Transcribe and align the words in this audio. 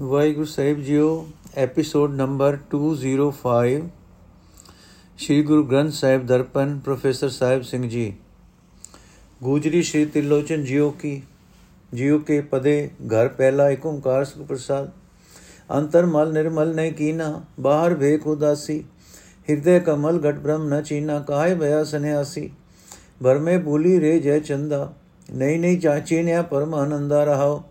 ਵਾਹਿਗੁਰੂ 0.00 0.44
ਸਾਹਿਬ 0.44 0.80
JIO 0.80 1.26
episode 1.56 2.14
number 2.14 2.56
205 2.70 3.76
Shri 5.18 5.42
Guru 5.42 5.64
Granth 5.64 5.92
Sahib 5.92 6.26
Darpan, 6.26 6.78
professor 6.78 7.28
Sahib 7.28 7.62
Singh 7.62 7.88
ji. 7.88 8.12
Gujri 9.42 9.82
Shri 9.82 10.04
Tilochan 10.04 10.64
JIO 10.64 10.90
ਕੀ, 10.90 11.22
ਜੀਓ 11.94 12.18
ਕੇ 12.18 12.40
ਪਦੇ 12.40 12.90
ਘਰ 13.06 13.28
ਪਹਿਲਾ 13.28 13.68
ਏਕ 13.70 13.86
ਓੰਕਾਰ 13.86 14.24
ਸੁਖ 14.24 14.46
ਪ੍ਰਸਾਦ। 14.46 14.90
ਅੰਤਰ 15.78 16.06
ਮਲ 16.06 16.32
ਨਿਰਮਲ 16.32 16.74
ਨਹੀਂ 16.74 16.92
ਕੀਨਾ, 16.92 17.40
ਬਾਹਰ 17.60 17.94
ਵੇਖ 17.94 18.26
ਉਦਾਸੀ। 18.26 18.82
ਹਿਰਦੇ 19.50 19.78
ਕਮਲ 19.80 20.20
ਘਟ 20.28 20.34
ਬ੍ਰਹਮ 20.34 20.68
ਨ 20.68 20.82
ਚੀਨਾ, 20.82 21.18
ਕਾਹੇ 21.20 21.54
ਭਇਆ 21.54 21.84
ਸੰਿਆਸੀ 21.84 22.50
ਭਰਮੇ 23.22 23.58
ਭੂਲੀ 23.58 24.00
ਰੇ 24.00 24.18
ਜੈ 24.20 24.38
ਚੰਦਾ, 24.38 24.92
ਨਹੀਂ 25.32 25.58
ਨਹੀਂ 25.60 25.80
ਚਾਚੀਨਿਆ 25.80 26.42
ਪਰਮ 26.42 26.74
ਆਨੰਦਾ 26.74 27.24
ਰਹਾਓ। 27.24 27.62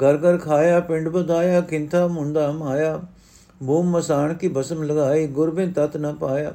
ਕਰ 0.00 0.16
ਕਰ 0.16 0.36
ਖਾਇਆ 0.38 0.80
ਪਿੰਡ 0.80 1.08
ਬਧਾਇਆ 1.08 1.60
ਕਿੰਥਾ 1.60 2.06
ਮੁੰਡਾ 2.06 2.50
ਮਾਇਆ 2.52 3.00
ਭੂਮ 3.66 3.90
ਮਸਾਣ 3.90 4.34
ਕੀ 4.34 4.48
ਬਸਮ 4.48 4.82
ਲਗਾਈ 4.82 5.26
ਗੁਰਬਿਨ 5.26 5.72
ਤਤ 5.72 5.96
ਨ 5.96 6.12
ਪਾਇਆ 6.14 6.52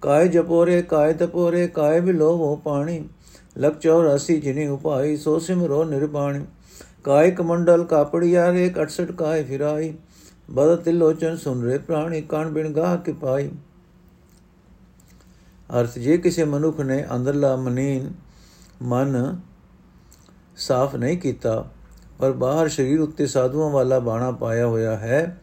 ਕਾਇ 0.00 0.28
ਜਪੋਰੇ 0.28 0.80
ਕਾਇ 0.82 1.12
ਤਪੋਰੇ 1.14 1.66
ਕਾਇ 1.68 2.00
ਬਿਲੋ 2.00 2.36
ਹੋ 2.36 2.54
ਪਾਣੀ 2.56 2.98
ਲਖ 3.58 3.76
84 3.86 4.36
ਜਿਨੇ 4.40 4.66
ਉਪਾਈ 4.66 5.16
ਸੋ 5.16 5.38
ਸਿਮਰੋ 5.38 5.82
ਨਿਰਬਾਣੀ 5.84 6.44
ਕਾਇ 7.04 7.30
ਕਮੰਡਲ 7.30 7.84
ਕਾਪੜਿਆ 7.84 8.50
ਰੇ 8.52 8.70
68 8.82 9.12
ਕਾਇ 9.18 9.44
ਫਿਰਾਈ 9.44 9.92
ਬਦ 10.50 10.74
ਤਿਲੋਚਨ 10.76 11.36
ਸੁਨ 11.36 11.62
ਰੇ 11.64 11.78
ਪ੍ਰਾਣੀ 11.78 12.20
ਕਣ 12.20 12.50
ਬਿਨ 12.50 12.72
ਗਾਹ 12.72 12.96
ਕਿ 12.96 13.12
ਪਾਈ 13.12 13.50
ਅਰਥ 15.80 15.98
ਜੇ 15.98 16.18
ਕਿਸੇ 16.18 16.44
ਮਨੁੱਖ 16.44 16.80
ਨੇ 16.80 17.04
ਅੰਦਰਲਾ 17.14 17.56
ਮਨੀਨ 17.56 18.12
ਮਨ 18.82 19.36
ਸਾਫ਼ 20.56 20.94
ਨਹੀਂ 20.96 21.18
ਕੀਤਾ 21.18 21.64
ਪਰ 22.18 22.32
ਬਾਹਰ 22.32 22.68
ਸਰੀਰ 22.68 23.00
ਉੱਤੇ 23.00 23.26
ਸਾਧੂਆਂ 23.26 23.70
ਵਾਲਾ 23.70 23.98
ਬਾਣਾ 23.98 24.30
ਪਾਇਆ 24.30 24.66
ਹੋਇਆ 24.66 24.96
ਹੈ। 24.96 25.40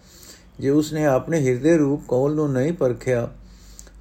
ਜੇ 0.60 0.70
ਉਸਨੇ 0.70 1.06
ਆਪਣੇ 1.06 1.46
ਹਿਰਦੇ 1.46 1.78
ਰੂਪ 1.78 2.04
ਕੌਲ 2.08 2.36
ਨੂੰ 2.36 2.52
ਨਹੀਂ 2.54 2.74
ਪਰਖਿਆ, 2.74 3.30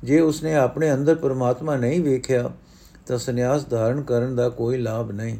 ਜੇ 0.04 0.20
ਉਸਨੇ 0.20 0.54
ਆਪਣੇ 0.54 0.92
ਅੰਦਰ 0.94 1.14
ਪਰਮਾਤਮਾ 1.14 1.76
ਨਹੀਂ 1.76 2.00
ਵੇਖਿਆ, 2.02 2.50
ਤਾਂ 3.06 3.18
ਸੰਨਿਆਸ 3.18 3.68
ਧਾਰਨ 3.68 4.02
ਕਰਨ 4.02 4.36
ਦਾ 4.36 4.48
ਕੋਈ 4.48 4.78
ਲਾਭ 4.78 5.10
ਨਹੀਂ। 5.10 5.36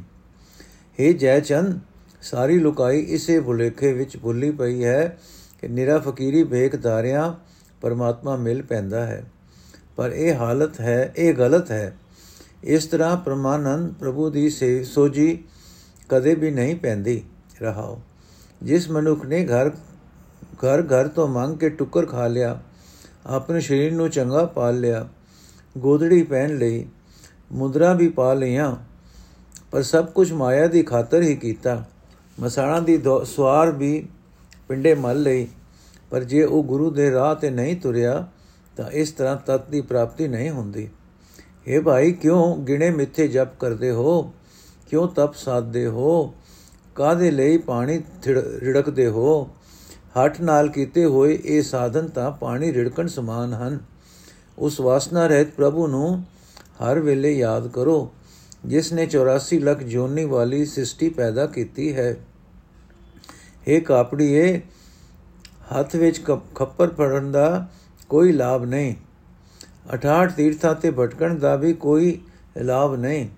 हे 1.01 1.13
ਜੈਚੰਦ, 1.13 1.79
ਸਾਰੀ 2.23 2.59
ਲੁਕਾਈ 2.59 3.01
ਇਸੇ 3.01 3.41
ਭੁਲੇਖੇ 3.41 3.93
ਵਿੱਚ 3.93 4.17
ਭੁੱਲੀ 4.17 4.51
ਪਈ 4.51 4.85
ਹੈ 4.85 5.19
ਕਿ 5.61 5.69
ਨਿਰਾ 5.69 5.99
ਫਕੀਰੀ 5.99 6.43
ਵੇਖ 6.43 6.83
ਧਾਰਿਆ 6.83 7.35
ਪਰਮਾਤਮਾ 7.81 8.37
ਮਿਲ 8.37 8.63
ਪੈਂਦਾ 8.63 9.07
ਹੈ। 9.07 9.25
ਪਰ 9.97 10.11
ਇਹ 10.11 10.35
ਹਾਲਤ 10.35 10.81
ਹੈ, 10.81 11.13
ਇਹ 11.17 11.35
ਗਲਤ 11.35 11.71
ਹੈ। 11.71 11.97
ਇਸ 12.65 12.87
ਤਰ੍ਹਾਂ 12.87 13.17
ਪ੍ਰਮਾਨੰਦ 13.17 13.95
ਪ੍ਰਭੂ 13.95 14.31
ਦੀ 14.31 14.51
ਸੇ 14.51 14.85
ਸੋਜੀ 14.85 15.45
ਕਦੇ 16.09 16.35
ਵੀ 16.35 16.51
ਨਹੀਂ 16.51 16.77
ਪੈਂਦੀ। 16.77 17.23
ਰਹਾਓ। 17.63 18.01
ਜਿਸ 18.63 18.91
ਮਨੁੱਖ 18.91 19.25
ਨੇ 19.27 19.45
ਘਰ 19.45 19.71
ਘਰ 20.57 20.83
ਘਰ 20.83 21.09
ਤੋਂ 21.09 21.27
ਮੰਗ 21.29 21.59
ਕੇ 21.59 21.69
ਟੁੱਕਰ 21.71 22.07
ਖਾ 22.07 22.27
ਲਿਆ, 22.27 22.61
ਆਪਣੇ 23.27 23.61
ਸਰੀਰ 23.61 23.93
ਨੂੰ 23.95 24.09
ਚੰਗਾ 24.11 24.45
ਪਾਲ 24.47 24.81
ਲਿਆ, 24.81 25.09
ਗੋਦੜੀ 25.79 26.23
ਪਹਿਨ 26.23 26.57
ਲਈ, 26.59 26.87
ਮੁਦਰਾ 27.53 27.93
ਵੀ 27.93 28.09
ਪਾ 28.09 28.35
ਲਈਆਂ, 28.35 28.77
ਪਰ 29.71 29.83
ਸਭ 29.83 30.07
ਕੁਝ 30.07 30.33
ਮਾਇਆ 30.33 30.67
ਦੀ 30.67 30.83
ਖਾਤਰ 30.83 31.23
ਹੀ 31.23 31.35
ਕੀਤਾ। 31.37 31.85
ਮਸਾਣਾ 32.41 32.81
ਦੀ 32.81 33.01
ਸਵਾਰ 33.25 33.71
ਵੀ 33.71 34.09
ਪਿੰਡੇ 34.69 34.95
ਮਲ 34.95 35.23
ਲਈ, 35.23 35.49
ਪਰ 36.11 36.25
ਜੇ 36.25 36.43
ਉਹ 36.45 36.63
ਗੁਰੂ 36.65 36.91
ਦੇ 36.91 37.11
ਰਾਹ 37.11 37.35
ਤੇ 37.35 37.51
ਨਹੀਂ 37.51 37.77
ਤੁਰਿਆ, 37.77 38.27
ਤਾਂ 38.77 38.91
ਇਸ 38.91 39.11
ਤਰ੍ਹਾਂ 39.11 39.37
ਤਤ 39.37 39.69
ਦੀ 39.71 39.81
ਪ੍ਰਾਪਤੀ 39.81 40.29
ਨਹੀਂ 40.29 40.51
ਹੁੰਦੀ। 40.51 40.89
ਇਹ 41.67 41.81
ਭਾਈ, 41.81 42.13
ਕਿਉਂ 42.13 42.57
ਗਿਣੇ 42.57 42.91
ਮਿੱਥੇ 42.91 43.29
ਜਪ 43.29 43.59
ਕਰਦੇ 43.61 43.91
ਹੋ? 43.91 44.33
ਕਿਉਂ 44.93 45.09
ਤਪ 45.09 45.35
ਸਾਧਦੇ 45.35 45.87
ਹੋ? 45.87 46.35
ਕਾਦੇ 46.95 47.31
ਲਈ 47.31 47.59
ਪਾਣੀ 47.59 48.03
ਰਿੜਕਦੇ 48.63 49.07
ਹੋ? 49.07 49.49
ਹੱਠ 50.19 50.41
ਨਾਲ 50.41 50.69
ਕੀਤੇ 50.69 51.05
ਹੋਏ 51.05 51.39
ਇਹ 51.45 51.63
ਸਾਧਨ 51.63 52.09
ਤਾਂ 52.09 52.31
ਪਾਣੀ 52.31 52.73
ਰਿੜਕਣ 52.73 53.07
ਸਮਾਨ 53.07 53.53
ਹਨ। 53.53 53.79
ਉਸ 54.59 54.81
ਵਾਸਨਾ 54.81 55.27
ਰਹਿਤ 55.27 55.51
ਪ੍ਰਭੂ 55.51 55.87
ਨੂੰ 55.87 56.23
ਹਰ 56.83 57.01
ਵੇਲੇ 57.01 57.33
ਯਾਦ 57.33 57.69
ਕਰੋ, 57.69 58.13
ਜਿਸ 58.67 58.93
ਨੇ 58.93 59.07
84 59.07 59.59
ਲੱਖ 59.59 59.79
ਜੋਨੀ 59.79 60.25
ਵਾਲੀ 60.25 60.65
ਸ੍ਰਿਸ਼ਟੀ 60.65 61.09
ਪੈਦਾ 61.09 61.47
ਕੀਤੀ 61.47 61.97
ਹੈ। 61.97 62.17
ਇਹ 63.67 63.83
ਕਾਪੜੀਏ, 63.83 64.61
ਹੱਥ 65.79 65.97
ਵਿੱਚ 65.97 66.25
ਖੱਪਰ 66.55 66.91
ਫੜਨ 66.91 67.33
ਦਾ 67.33 67.69
ਕੋਈ 68.09 68.33
ਲਾਭ 68.33 68.65
ਨਹੀਂ। 68.65 68.95
68 69.95 70.33
ਤੀਰਥਾਂ 70.37 70.75
ਤੇ 70.75 70.91
ਭਟਕਣ 70.91 71.35
ਦਾ 71.35 71.57
ਵੀ 71.57 71.73
ਕੋਈ 71.73 72.21
ਲਾਭ 72.63 72.95
ਨਹੀਂ। 72.95 73.29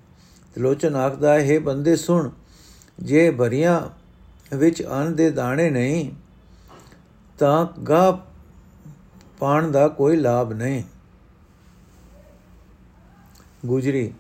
ਤਿਲੋਚਨ 0.55 0.97
ਆਖਦਾ 0.97 1.39
ਹੈ 1.41 1.59
ਬੰਦੇ, 1.61 1.97
ਸੁਣ, 1.97 2.31
ਜੇ 2.99 3.31
ਭਰੀਆਂ 3.31 3.81
ਵਿੱਚ 4.57 4.83
ਅੰਨ 4.87 5.15
ਦੇ 5.15 5.31
ਦਾਣੇ 5.31 5.71
ਨਹੀਂ, 5.71 6.11
ਤਾਂ 7.39 7.67
ਗਾ 7.83 8.11
ਪਾਣ 9.39 9.71
ਦਾ 9.71 9.89
ਕੋਈ 9.89 10.17
ਲਾਭ 10.17 10.53
ਨਹੀਂ। 10.53 10.83
ਗੁਜਰੀ 13.67 14.13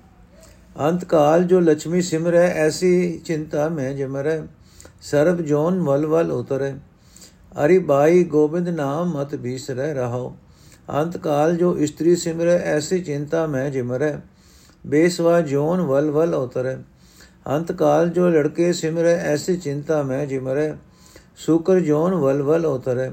ਅੰਤ 0.80 1.04
ਕਾਲ 1.04 1.44
ਜੋ 1.44 1.60
ਲక్ష్ਮੀ 1.60 2.02
ਸਿਮਰੈ, 2.02 2.46
ਐਸੀ 2.48 3.18
ਚਿੰਤਾ 3.18 3.68
ਮੈਂ 3.68 3.92
ਜਮਰੈ, 3.94 4.40
ਸਰਬ 5.02 5.40
ਜੋਨ 5.40 5.80
ਵਲ 5.80 6.06
ਵਲ 6.06 6.32
ਉਤਰੈ। 6.32 6.74
ਅਰੀ 7.64 7.78
ਬਾਈ, 7.78 8.24
ਗੋਬਿੰਦ 8.24 8.68
ਨਾਮ 8.68 9.12
ਮਤ 9.12 9.34
ਬੀਸਰੈ 9.34 9.92
ਰਹਾਓ 9.94 10.36
ਅੰਤ 10.92 11.16
ਕਾਲ 11.16 11.56
ਜੋ 11.56 11.76
ਇਸਤਰੀ 11.78 12.16
ਸਿਮਰੈ, 12.16 12.58
ਐਸੀ 12.58 13.00
ਚਿੰਤਾ 13.00 13.46
ਮੈਂ 13.46 13.70
ਜਿਮਰੈ 13.70 14.16
ਬੇਸਵਾ 14.84 15.40
ਜੋਨ 15.40 15.80
ਵਲ 15.80 16.10
ਵਲ 16.10 16.34
ਉਤਰੈ 16.34 16.76
ਅੰਤ 17.48 17.72
ਕਾਲ 17.72 18.08
ਜੋ 18.08 18.28
ਲੜਕੇ 18.28 18.72
ਸਿਮਰੈ 18.72 19.16
ਐਸੀ 19.24 19.56
ਚਿੰਤਾ 19.56 20.02
ਮੈਂ 20.02 20.26
ਜਿਮਰੈ 20.26 20.72
ਸ਼ੁਕਰ 21.36 21.80
ਜੋਨ 21.80 22.14
ਵਲ 22.14 22.42
ਵਲ 22.42 22.66
ਉਤਰੈ 22.66 23.10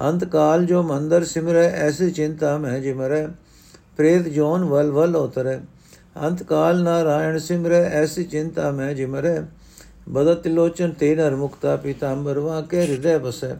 ਅੰਤ 0.00 0.24
ਕਾਲ 0.24 0.64
ਜੋ 0.64 0.82
ਮੰਦਰ 0.82 1.24
ਸਿਮਰੈ 1.24 1.68
ਐਸੀ 1.78 2.10
ਚਿੰਤਾ 2.10 2.56
ਮੈਂ 2.58 2.78
ਜਿਮਰੈ 2.80 3.26
ਪ੍ਰੇਤ 3.96 4.28
ਜੋਨ 4.28 4.64
ਵਲ 4.64 4.90
ਵਲ 4.90 5.16
ਉਤਰੈ 5.16 5.58
ਅੰਤ 6.18 6.42
ਕਾਲ 6.42 6.82
ਨਾਰਾਇਣ 6.82 7.38
ਸਿਮਰੈ 7.38 7.82
ਐਸੀ 7.92 8.24
ਚਿੰਤਾ 8.24 8.70
ਮੈਂ 8.70 8.92
ਜਿਮਰੈ 8.94 9.40
ਬਦਤ 10.08 10.46
ਲੋਚਨ 10.46 10.92
ਤੇ 10.92 11.14
ਨਰ 11.14 11.34
ਮੁਕਤਾ 11.34 11.76
ਪੀਤਾੰਬਰ 11.76 12.38
ਵਾ 12.38 12.60
ਕੇ 12.60 12.80
ਹਿਰਦੈ 12.82 13.18
ਬਸੈ 13.18 13.54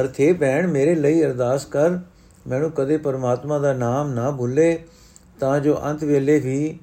ਅਰਥੇ 0.00 0.32
ਭੈਣ 0.32 0.66
ਮੇਰੇ 2.46 2.60
ਲਈ 2.60 2.66
ਅਰਦਾਸ 2.66 2.76
ਕਰ 2.76 2.78
ਮੈਨੂੰ 2.78 2.86
ਕਦੇ 2.86 2.96
ਪਰਮਾਤਮਾ 2.96 3.58
ਦਾ 3.58 3.72
ਨਾਮ 3.72 4.12
ਨਾ 4.12 4.30
ਭੁੱਲੇ, 4.30 4.78
ਤਾਂ 5.40 5.60
ਜੋ 5.60 5.78
ਅੰਤ 5.84 6.04
ਵੇਲੇ 6.04 6.40
ਵੀ 6.40 6.78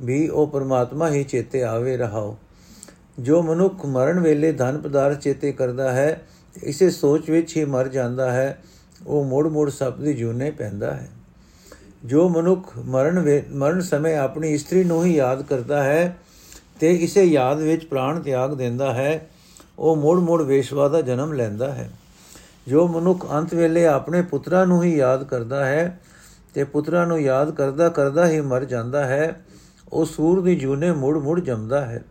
ਵੀ 0.00 0.28
ਉਹ 0.28 0.46
ਪਰਮਾਤਮਾ 0.46 1.10
ਹੀ 1.10 1.24
ਚੇਤੇ 1.24 1.62
ਆਵੇ 1.62 1.96
ਰਹਾਓ। 1.96 2.36
ਜੋ 3.20 3.42
ਮਨੁੱਖ 3.42 3.86
ਮਰਨ 3.86 4.20
ਵੇਲੇ 4.20 4.52
ਧਨ 4.52 4.78
ਪਦਾਰਥ 4.78 5.18
ਚੇਤੇ 5.18 5.52
ਕਰਦਾ 5.52 5.92
ਹੈ, 5.92 6.26
ਇਸੇ 6.62 6.90
ਸੋਚ 6.90 7.30
ਵਿੱਚ 7.30 7.56
ਹੀ 7.56 7.64
ਮਰ 7.64 7.88
ਜਾਂਦਾ 7.88 8.32
ਹੈ, 8.32 8.62
ਉਹ 9.06 9.24
ਮੋੜ 9.24 9.48
ਮੋੜ 9.48 9.70
ਸਭ 9.70 9.96
ਦੀ 9.96 10.14
ਜੂਨੇ 10.14 10.50
ਪੈਂਦਾ 10.50 10.94
ਹੈ। 10.94 11.08
ਜੋ 12.04 12.28
ਮਨੁੱਖ 12.28 12.78
ਮਰਨ 12.78 13.42
ਮਰਨ 13.52 13.80
ਸਮੇਂ 13.80 14.18
ਆਪਣੀ 14.18 14.52
ਇਸਤਰੀ 14.52 14.84
ਨੂੰ 14.84 15.04
ਹੀ 15.04 15.16
ਯਾਦ 15.16 15.42
ਕਰਦਾ 15.42 15.82
ਹੈ, 15.82 16.16
ਤੇ 16.80 16.90
ਇਸੇ 16.90 17.24
ਯਾਦ 17.24 17.58
ਵਿੱਚ 17.58 17.84
ਪ੍ਰਾਣ 17.84 18.20
ਤਿਆਗ 18.20 18.54
ਦਿੰਦਾ 18.54 18.94
ਹੈ, 18.94 19.28
ਉਹ 19.78 19.96
ਮੋੜ 19.96 20.18
ਮੋੜ 20.18 20.42
ਵੇਸ਼ਵਾ 20.42 20.88
ਦਾ 20.88 21.00
ਜਨਮ 21.00 21.32
ਲੈਂਦਾ 21.32 21.72
ਹੈ। 21.72 21.90
ਜੋ 22.68 22.88
ਮਨੁੱਖ 22.88 23.32
ਅੰਤ 23.32 23.54
ਵੇਲੇ 23.54 23.86
ਆਪਣੇ 23.86 24.22
ਪੁੱਤਰਾਂ 24.22 24.66
ਨੂੰ 24.66 24.82
ਹੀ 24.82 24.96
ਯਾਦ 24.96 25.24
ਕਰਦਾ 25.24 25.66
ਹੈ 25.66 26.00
ਤੇ 26.54 26.64
ਪੁੱਤਰਾਂ 26.64 27.06
ਨੂੰ 27.06 27.20
ਯਾਦ 27.20 27.50
ਕਰਦਾ 27.50 27.88
ਕਰਦਾ 27.88 28.26
ਹੀ 28.28 28.40
ਮਰ 28.40 28.64
ਜਾਂਦਾ 28.64 29.04
ਹੈ, 29.04 29.44
ਉਹ 29.92 30.04
ਸੂਰ 30.04 30.42
ਦੀ 30.42 30.56
ਜੂਨੇ 30.56 30.92
ਮੁੜ 30.92 31.18
ਮੁੜ 31.18 31.40
ਜੰਮਦਾ 31.40 31.84
ਹੈ। 31.86 32.02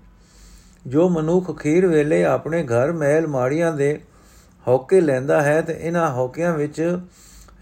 ਜੋ 0.88 1.10
ਮਨੁੱਖ 1.10 1.52
ਅਖੀਰ 1.52 1.88
ਵੇਲੇ 1.88 2.26
ਆਪਣੇ 2.26 2.64
ਘਰ 2.64 2.92
ਮਹਿਲ 2.92 3.28
ਮਾੜੀਆਂ 3.28 3.74
ਦੇ 3.74 4.02
ਹੌਕੇ 4.68 5.02
ਲੈਂਦਾ 5.02 5.42
ਹੈ 5.42 5.62
ਤੇ 5.62 5.78
ਇਹਨਾਂ 5.80 6.10
ਹੌਕਿਆਂ 6.12 6.54
ਵਿੱਚ 6.54 6.98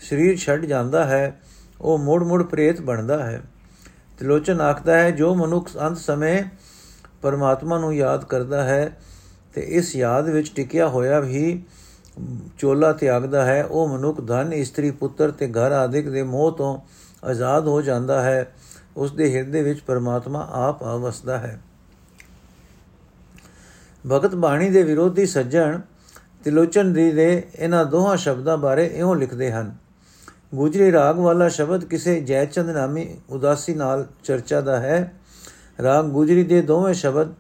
ਸਰੀਰ 0.02 0.38
ਛੱਡ 0.38 0.66
ਜਾਂਦਾ 0.66 1.04
ਹੈ, 1.04 1.42
ਉਹ 1.82 1.98
ਮੁੜ 1.98 2.24
ਮੁੜ 2.24 2.44
ਪ੍ਰੇਤ 2.44 2.82
ਬਣਦਾ 2.82 3.24
ਹੈ। 3.24 3.42
ਤਿਲੋਚਨ 4.20 4.62
ਆਖਦਾ 4.62 4.98
ਹੈ, 4.98 5.12
ਜੋ 5.12 5.36
ਮਨੁੱਖ 5.36 5.70
ਅੰਤ 5.82 5.98
ਸਮੇਂ 5.98 6.44
ਪਰਮਾਤਮਾ 7.22 7.78
ਨੂੰ 7.78 7.96
ਯਾਦ 7.96 8.26
ਕਰਦਾ 8.26 8.64
ਹੈ 8.64 8.98
ਤੇ 9.54 9.62
ਇਸ 9.62 9.96
ਯਾਦ 9.96 10.30
ਵਿੱਚ 10.30 10.52
ਟਿਕਿਆ 10.56 10.88
ਹੋਇਆ 10.88 11.20
ਵੀ 11.20 11.64
ਚੋਲਾ 12.58 12.92
ਤਿਆਗਦਾ 12.92 13.46
ਹੈ, 13.46 13.66
ਉਹ 13.66 13.88
ਮਨੁੱਖ 13.88 14.28
ਧਨ, 14.28 14.54
ਇਸਤਰੀ, 14.54 14.92
ਪੁੱਤਰ 14.92 15.32
ਤੇ 15.32 15.48
ਘਰ 15.48 15.72
ਆਦਿਕ 15.72 16.10
ਦੇ 16.10 16.24
ਮੋਹ 16.24 16.52
ਤੋਂ 16.52 16.80
ਆਜ਼ਾਦ 17.24 17.68
ਹੋ 17.68 17.82
ਜਾਂਦਾ 17.82 18.22
ਹੈ। 18.22 18.54
ਉਸ 18.98 19.12
ਦੇ 19.12 19.36
ਹਿਰਦੇ 19.36 19.64
ਵਿੱਚ 19.64 19.80
ਪਰਮਾਤਮਾ 19.80 20.50
ਆਪ 20.52 20.84
ਆਵਸਦਾ 20.84 21.38
ਹੈ। 21.38 21.62
ਭਗਤ 24.12 24.36
ਬਾਣੀ 24.36 24.70
ਦੇ 24.70 24.84
ਵਿਰੋਧੀ 24.84 25.26
ਸੱਜਣ 25.26 25.80
ਤਿਲੋਚਨ 26.44 26.94
ਦੀ 26.94 27.12
ਦੇ 27.12 27.48
ਇਹਨਾਂ 27.56 27.86
ਦੋਹਾਂ 27.86 28.18
ਸ਼ਬਦਾਂ 28.18 28.58
ਬਾਰੇ 28.58 28.86
ਇਉਂ 28.86 29.16
ਲਿਖਦੇ 29.16 29.52
ਹਨ। 29.52 29.76
ਗੁਜਰੀ 30.56 30.92
ਰਾਗ 30.92 31.20
ਵਾਲਾ 31.20 31.50
ਸ਼ਬਦ 31.50 31.86
ਕਿਸੇ 31.86 32.22
ਜੈਚੰਦ 32.22 32.70
ਨਾਮੀ 32.70 33.18
ਉਦਾਸੀ 33.30 33.74
ਨਾਲ 33.74 34.08
ਚਰਚਾ 34.24 34.62
ਦਾ 34.62 34.80
ਹੈ। 34.80 35.14
ਰਾਗ 35.84 36.06
ਗੁਜਰੀ 36.06 36.44
ਦੇ 36.44 36.62
ਦੋਵੇਂ 36.62 36.94
ਸ਼ਬਦ 36.94 37.34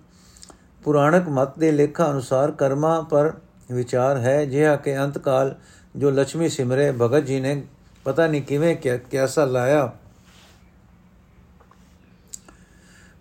ਪੁਰਾਣਕ 0.83 1.29
ਮਤ 1.29 1.59
ਦੇ 1.59 1.71
ਲੇਖਾ 1.71 2.11
ਅਨੁਸਾਰ 2.11 2.51
ਕਰਮਾ 2.51 3.01
ਪਰ 3.01 3.33
ਵਿਚਾਰ 3.71 4.17
ਹੈ 4.17 4.45
ਜਿਹਾ 4.45 4.75
ਕਿ 4.75 4.97
ਅੰਤਕਾਲ 4.97 5.55
ਜੋ 5.95 6.11
ਲక్ష్ਮੀ 6.11 6.49
ਸਿਮਰੇ 6.49 6.91
ਭਗਤ 6.91 7.25
ਜੀ 7.25 7.39
ਨੇ 7.39 7.63
ਪਤਾ 8.03 8.27
ਨਹੀਂ 8.27 8.41
ਕਿਵੇਂ 8.41 8.75
ਕਿਆਸਾ 8.75 9.45
ਲਾਇਆ। 9.45 9.91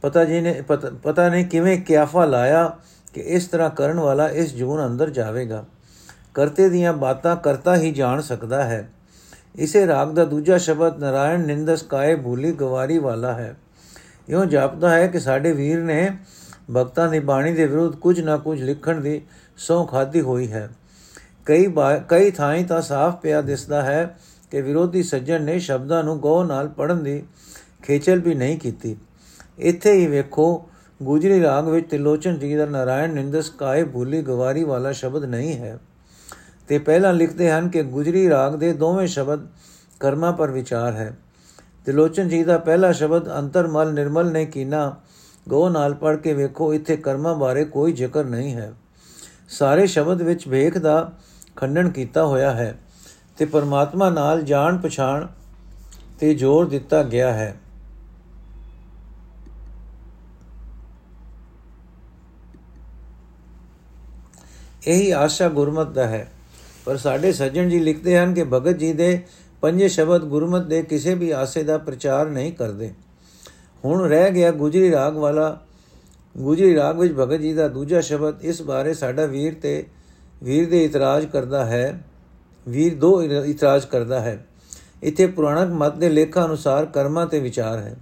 ਪਤਾ 0.02 0.24
ਜੀ 0.24 0.40
ਨੇ 0.40 0.62
ਪਤਾ 1.02 1.28
ਨਹੀਂ 1.28 1.44
ਕਿਵੇਂ 1.44 1.80
ਕਿਆਫਾ 1.80 2.24
ਲਾਇਆ 2.24 2.78
ਕਿ 3.14 3.20
ਇਸ 3.20 3.46
ਤਰ੍ਹਾਂ 3.46 3.70
ਕਰਨ 3.70 4.00
ਵਾਲਾ 4.00 4.28
ਇਸ 4.28 4.54
ਜੂਨ 4.54 4.86
ਅੰਦਰ 4.86 5.10
ਜਾਵੇਗਾ। 5.10 5.64
ਕਰਤੇ 6.34 6.68
ਦੀਆਂ 6.68 6.92
ਬਾਤਾਂ 6.92 7.36
ਕਰਤਾ 7.36 7.76
ਹੀ 7.76 7.92
ਜਾਣ 7.92 8.20
ਸਕਦਾ 8.20 8.64
ਹੈ। 8.64 8.90
ਇਸੇ 9.54 9.86
ਰਾਗ 9.86 10.08
ਦਾ 10.08 10.24
ਦੂਜਾ 10.24 10.58
ਸ਼ਬਦ 10.58 10.98
ਨਰਾਇਣ 10.98 11.46
ਨਿੰਦਸ 11.46 11.82
ਕਾਏ 11.82 12.14
ਭੂਲੀ 12.16 12.52
ਗਵਾਰੀ 12.52 12.98
ਵਾਲਾ 12.98 13.32
ਹੈ। 13.32 13.56
ਇਉਂ 14.28 14.44
ਜਾਪਦਾ 14.46 14.90
ਹੈ 14.90 15.06
ਕਿ 15.06 15.20
ਸਾਡੇ 15.20 15.52
ਵੀਰ 15.52 15.82
ਨੇ 15.82 16.18
ਭਗਤਾਂ 16.76 17.08
ਦੀ 17.08 17.18
ਬਾਣੀ 17.18 17.52
ਦੇ 17.52 17.66
ਵਿਰੁੱਧ 17.66 17.96
ਕੁਝ 17.96 18.20
ਨਾ 18.20 18.36
ਕੁਝ 18.36 18.62
ਲਿਖਣ 18.62 19.00
ਦੀ 19.00 19.22
ਸੌ 19.60 19.84
ਖਾਦੀ 19.84 20.20
ਹੋਈ 20.20 20.52
ਹੈ। 20.52 20.70
ਕਈ 21.46 21.74
ਕਈ 22.08 22.30
ਥਾਈਂ 22.30 22.64
ਤਾਂ 22.64 22.82
ਸਾਫ਼ 22.82 23.16
ਪਿਆ 23.16 23.40
ਦਿਸਦਾ 23.40 23.82
ਹੈ 23.82 24.18
ਕਿ 24.50 24.62
ਵਿਰੋਧੀ 24.62 25.02
ਸੱਜਣ 25.02 25.42
ਨੇ 25.42 25.58
ਸ਼ਬਦਾਂ 25.58 26.04
ਨੂੰ 26.04 26.20
ਗੋ 26.20 26.44
ਨਾਲ 26.44 26.68
ਪੜਨ 26.68 27.04
ਦੀ 27.04 27.22
ਖੇਚਲ 27.82 28.18
ਵੀ 28.18 28.34
ਨਹੀਂ 28.34 28.58
ਕੀਤੀ। 28.58 28.96
ਇੱਥੇ 29.58 29.92
ਹੀ 29.92 30.06
ਵੇਖੋ, 30.06 30.68
ਗੁਜਰੀ 31.02 31.42
ਰਾਗ 31.42 31.68
ਵਿੱਚ 31.68 31.90
ਤਿਲੋਚਨ 31.90 32.38
ਜੀ 32.38 32.54
ਦਾ 32.54 32.66
ਨਾਰਾਇਣ 32.66 33.14
ਨਿੰਦਸ 33.14 33.50
ਕਾਏ 33.50 33.84
ਭੂਲੀ 33.84 34.22
ਗਵਾਰੀ 34.22 34.64
ਵਾਲਾ 34.64 34.92
ਸ਼ਬਦ 34.92 35.24
ਨਹੀਂ 35.24 35.56
ਹੈ। 35.56 35.78
ਤੇ 36.68 36.78
ਪਹਿਲਾਂ 36.78 37.12
ਲਿਖਦੇ 37.12 37.50
ਹਨ 37.50 37.68
ਕਿ 37.68 37.82
ਗੁਜਰੀ 37.82 38.28
ਰਾਗ 38.30 38.54
ਦੇ 38.54 38.72
ਦੋਵੇਂ 38.72 39.06
ਸ਼ਬਦ 39.06 39.46
ਕਰਮਾ 40.00 40.32
ਪਰ 40.32 40.50
ਵਿਚਾਰ 40.50 40.92
ਹੈ। 40.92 41.18
ਤਿਲੋਚਨ 41.86 42.28
ਜੀ 42.28 42.44
ਦਾ 42.44 42.58
ਪਹਿਲਾ 42.58 42.92
ਸ਼ਬਦ 42.92 43.38
ਅੰਤਰਮਲ 43.38 43.92
ਨਿਰਮਲ 43.92 44.32
ਨੇ 44.32 44.46
ਕੀਨਾ। 44.46 44.96
ਗੋ 45.48 45.68
ਨਾਲ 45.68 45.94
ਪੜ 45.94 46.16
ਕੇ 46.16 46.32
ਵੇਖੋ, 46.32 46.74
ਇੱਥੇ 46.74 46.96
ਕਰਮਾਂ 46.96 47.34
ਬਾਰੇ 47.34 47.64
ਕੋਈ 47.64 47.92
ਜ਼ਿਕਰ 47.92 48.24
ਨਹੀਂ 48.24 48.54
ਹੈ। 48.54 48.72
ਸਾਰੇ 49.50 49.86
ਸ਼ਬਦ 49.86 50.22
ਵਿੱਚ 50.22 50.48
ਵੇਖ 50.48 50.78
ਦਾ 50.78 51.12
ਖੰਡਨ 51.56 51.90
ਕੀਤਾ 51.90 52.26
ਹੋਇਆ 52.26 52.52
ਹੈ 52.52 52.78
ਤੇ 53.38 53.44
ਪਰਮਾਤਮਾ 53.44 54.10
ਨਾਲ 54.10 54.42
ਜਾਣ 54.42 54.78
ਪਛਾਣ 54.78 55.26
ਤੇ 56.20 56.34
ਜ਼ੋਰ 56.34 56.68
ਦਿੱਤਾ 56.68 57.02
ਗਿਆ 57.02 57.32
ਹੈ। 57.32 57.56
ਇਹੀ 64.86 65.10
ਆਸ਼ਾ 65.10 65.48
ਗੁਰਮਤ 65.48 65.86
ਦਾ 65.86 66.06
ਹੈ। 66.06 66.32
ਪਰ 66.84 66.96
ਸਾਡੇ 66.96 67.32
ਸੱਜਣ 67.32 67.68
ਜੀ 67.68 67.78
ਲਿਖਦੇ 67.78 68.18
ਹਨ 68.18 68.34
ਕਿ 68.34 68.44
ਭਗਤ 68.44 68.78
ਜੀ 68.78 68.92
ਦੇ 68.92 69.22
ਪੰਜੇ 69.60 69.88
ਸ਼ਬਦ 69.88 70.24
ਗੁਰਮਤ 70.24 70.66
ਦੇ 70.66 70.82
ਕਿਸੇ 70.82 71.14
ਵੀ 71.14 71.30
ਆਸੇ 71.30 71.62
ਦਾ 71.62 71.78
ਪ੍ਰਚਾਰ 71.78 72.26
ਨਹੀਂ 72.26 72.52
ਕਰਦੇ। 72.52 72.94
ਹੁਣ 73.84 74.08
ਰਹਿ 74.08 74.30
ਗਿਆ 74.30 74.50
ਗੁਜਰੀ 74.50 74.90
ਰਾਗ 74.90 75.16
ਵਾਲਾ 75.16 75.60
ਗੁਜਰੀ 76.34 76.74
ਰਾਗ 76.74 76.98
ਵਿੱਚ 76.98 77.14
ਭਗਤ 77.14 77.40
ਜੀ 77.40 77.52
ਦਾ 77.52 77.68
ਦੂਜਾ 77.68 78.00
ਸ਼ਬਦ, 78.00 78.44
ਇਸ 78.44 78.62
ਬਾਰੇ 78.62 78.94
ਸਾਡਾ 78.94 79.26
ਵੀਰ 79.26 79.54
ਤੇ, 79.54 79.84
ਵੀਰ 80.42 80.68
ਦੇ 80.70 80.84
ਇਤਰਾਜ਼ 80.84 81.26
ਕਰਦਾ 81.26 81.64
ਹੈ, 81.64 82.02
ਵੀਰ 82.66 82.94
ਦੋ 82.94 83.22
ਇਤਰਾਜ਼ 83.22 83.86
ਕਰਦਾ 83.86 84.20
ਹੈ। 84.20 84.46
ਇੱਥੇ 85.02 85.26
ਪੁਰਾਣਕ 85.26 85.72
ਮਤ 85.72 85.96
ਦੇ 85.96 86.08
ਲੇਖਾਂ 86.08 86.44
ਅਨੁਸਾਰ 86.46 86.86
ਕਰਮਾਂ 86.86 87.26
ਤੇ 87.26 87.40
ਵਿਚਾਰ 87.40 87.78
ਹੈ। 87.78 87.96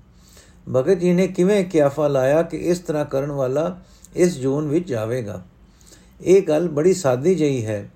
ਭਗਤ 0.75 0.99
ਜੀ 0.99 1.13
ਨੇ 1.13 1.27
ਕਿਵੇਂ 1.27 1.65
ਕਿਆਫਾ 1.65 2.09
ਲਾਇਆ 2.09 2.43
ਕਿ 2.43 2.57
ਇਸ 2.57 2.79
ਤਰ੍ਹਾਂ 2.79 3.05
ਕਰਨ 3.05 3.31
ਵਾਲਾ 3.31 3.77
ਇਸ 4.17 4.39
ਜੂਨ 4.39 4.69
ਵਿੱਚ 4.69 4.89
ਜਾਵੇਗਾ? 4.89 5.43
ਇਹ 6.21 6.43
ਗੱਲ 6.43 6.69
ਬੜੀ 6.69 6.93
ਸਾਦੀ 6.95 7.35
ਜਈ 7.35 7.65
ਹੈ। 7.65 7.91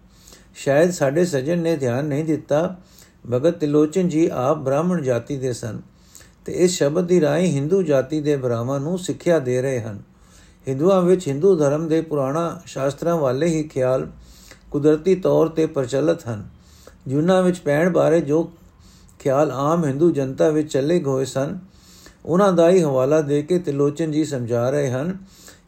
ਸ਼ਾਇਦ 0.55 0.90
ਸਾਡੇ 0.90 1.25
ਸੱਜਣ 1.25 1.58
ਨੇ 1.58 1.76
ਧਿਆਨ 1.76 2.05
ਨਹੀਂ 2.05 2.25
ਦਿੱਤਾ। 2.25 2.76
ਭਗਤ 3.32 3.58
ਤਿਲੋਚਨ 3.58 4.08
ਜੀ 4.08 4.29
ਆਪ 4.32 4.58
ਬ੍ਰਾਹਮਣ 4.58 5.02
ਜਾਤੀ 5.02 5.37
ਦੇ 5.37 5.52
ਸਨ 5.52 5.81
ਤੇ 6.44 6.52
ਇਸ 6.52 6.79
ਸ਼ਬਦ 6.79 7.06
ਦੀ 7.06 7.20
ਰਾਹੀਂ 7.20 7.52
ਹਿੰਦੂ 7.52 7.82
ਜਾਤੀ 7.82 8.20
ਦੇ 8.20 8.37
ਬ੍ਰਾਹਮਣ 8.37 8.81
ਨੂੰ 8.81 8.99
ਸਿੱਖਿਆ 8.99 9.38
ਦੇ 9.38 9.61
ਰਹੇ 9.62 9.81
ਹਨ। 9.81 10.02
ਹਿੰਦੂਆਂ 10.69 11.00
ਵਿੱਚ 11.03 11.29
ਹਿੰਦੂ 11.29 11.55
ਧਰਮ 11.56 11.88
ਦੇ 11.88 12.00
ਪੁਰਾਣਾ 12.00 12.61
ਸ਼ਾਸਤਰਾਂ 12.67 13.17
ਵਾਲੇ 13.17 13.47
ਹੀ 13.47 13.62
ਖਿਆਲ 13.62 14.06
ਕੁਦਰਤੀ 14.70 15.14
ਤੌਰ 15.14 15.49
ਤੇ 15.49 15.67
ਪ੍ਰਚਲਿਤ 15.67 16.29
ਹਨ। 16.29 16.49
ਜੁਨਾ 17.09 17.41
ਵਿੱਚ 17.41 17.59
ਪੈਣ 17.59 17.91
ਬਾਰੇ 17.91 18.20
ਜੋ 18.20 18.43
ਖਿਆਲ 19.19 19.50
ਆਮ 19.50 19.85
ਹਿੰਦੂ 19.85 20.11
ਜਨਤਾ 20.11 20.49
ਵਿੱਚ 20.49 20.73
ਚੱਲੇ 20.73 21.03
ਹੋਏ 21.03 21.25
ਸਨ, 21.25 21.59
ਉਹਨਾਂ 22.26 22.53
ਦਾ 22.53 22.70
ਹੀ 22.70 22.82
ਹਵਾਲਾ 22.82 23.20
ਦੇ 23.20 23.43
ਕੇ 23.43 23.59
ਤਿਲੋਚਨ 23.59 24.11
ਜੀ 24.12 24.25
ਸਮਝਾ 24.25 24.69
ਰਹੇ 24.70 24.91
ਹਨ 24.91 25.17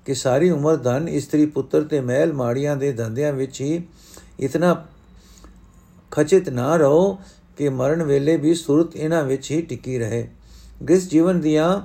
ਕਿ 0.05 0.15
ਸਾਰੀ 0.15 0.51
ਉਮਰ 0.51 0.77
ਧਨ, 0.77 1.09
ਇਸਤਰੀ 1.09 1.47
ਪੁੱਤਰ 1.47 1.83
ਤੇ 1.83 2.01
ਮਹਿਲ 2.01 2.33
ਮਾੜੀਆਂ 2.33 2.77
ਦੇ 2.77 2.93
ਧੰਦਿਆਂ 2.93 3.33
ਵਿੱਚ 3.33 3.61
ਹੀ 3.61 3.83
ਇਤਨਾ 4.41 4.85
ਖਚਿਤ 6.11 6.49
ਨਾ 6.49 6.77
ਰਹੋ 6.77 7.19
ਕਿ 7.57 7.69
ਮਰਨ 7.69 8.03
ਵੇਲੇ 8.03 8.37
ਵੀ 8.37 8.55
ਸੁਰਤ 8.55 8.97
ਇਹਨਾਂ 8.97 9.23
ਵਿੱਚ 9.25 9.51
ਹੀ 9.51 9.61
ਟਿਕੀ 9.63 9.99
ਰਹੇ। 9.99 10.29
ਗਿਸ 10.89 11.09
ਜੀਵਨ 11.11 11.41
ਦੀਆਂ 11.41 11.81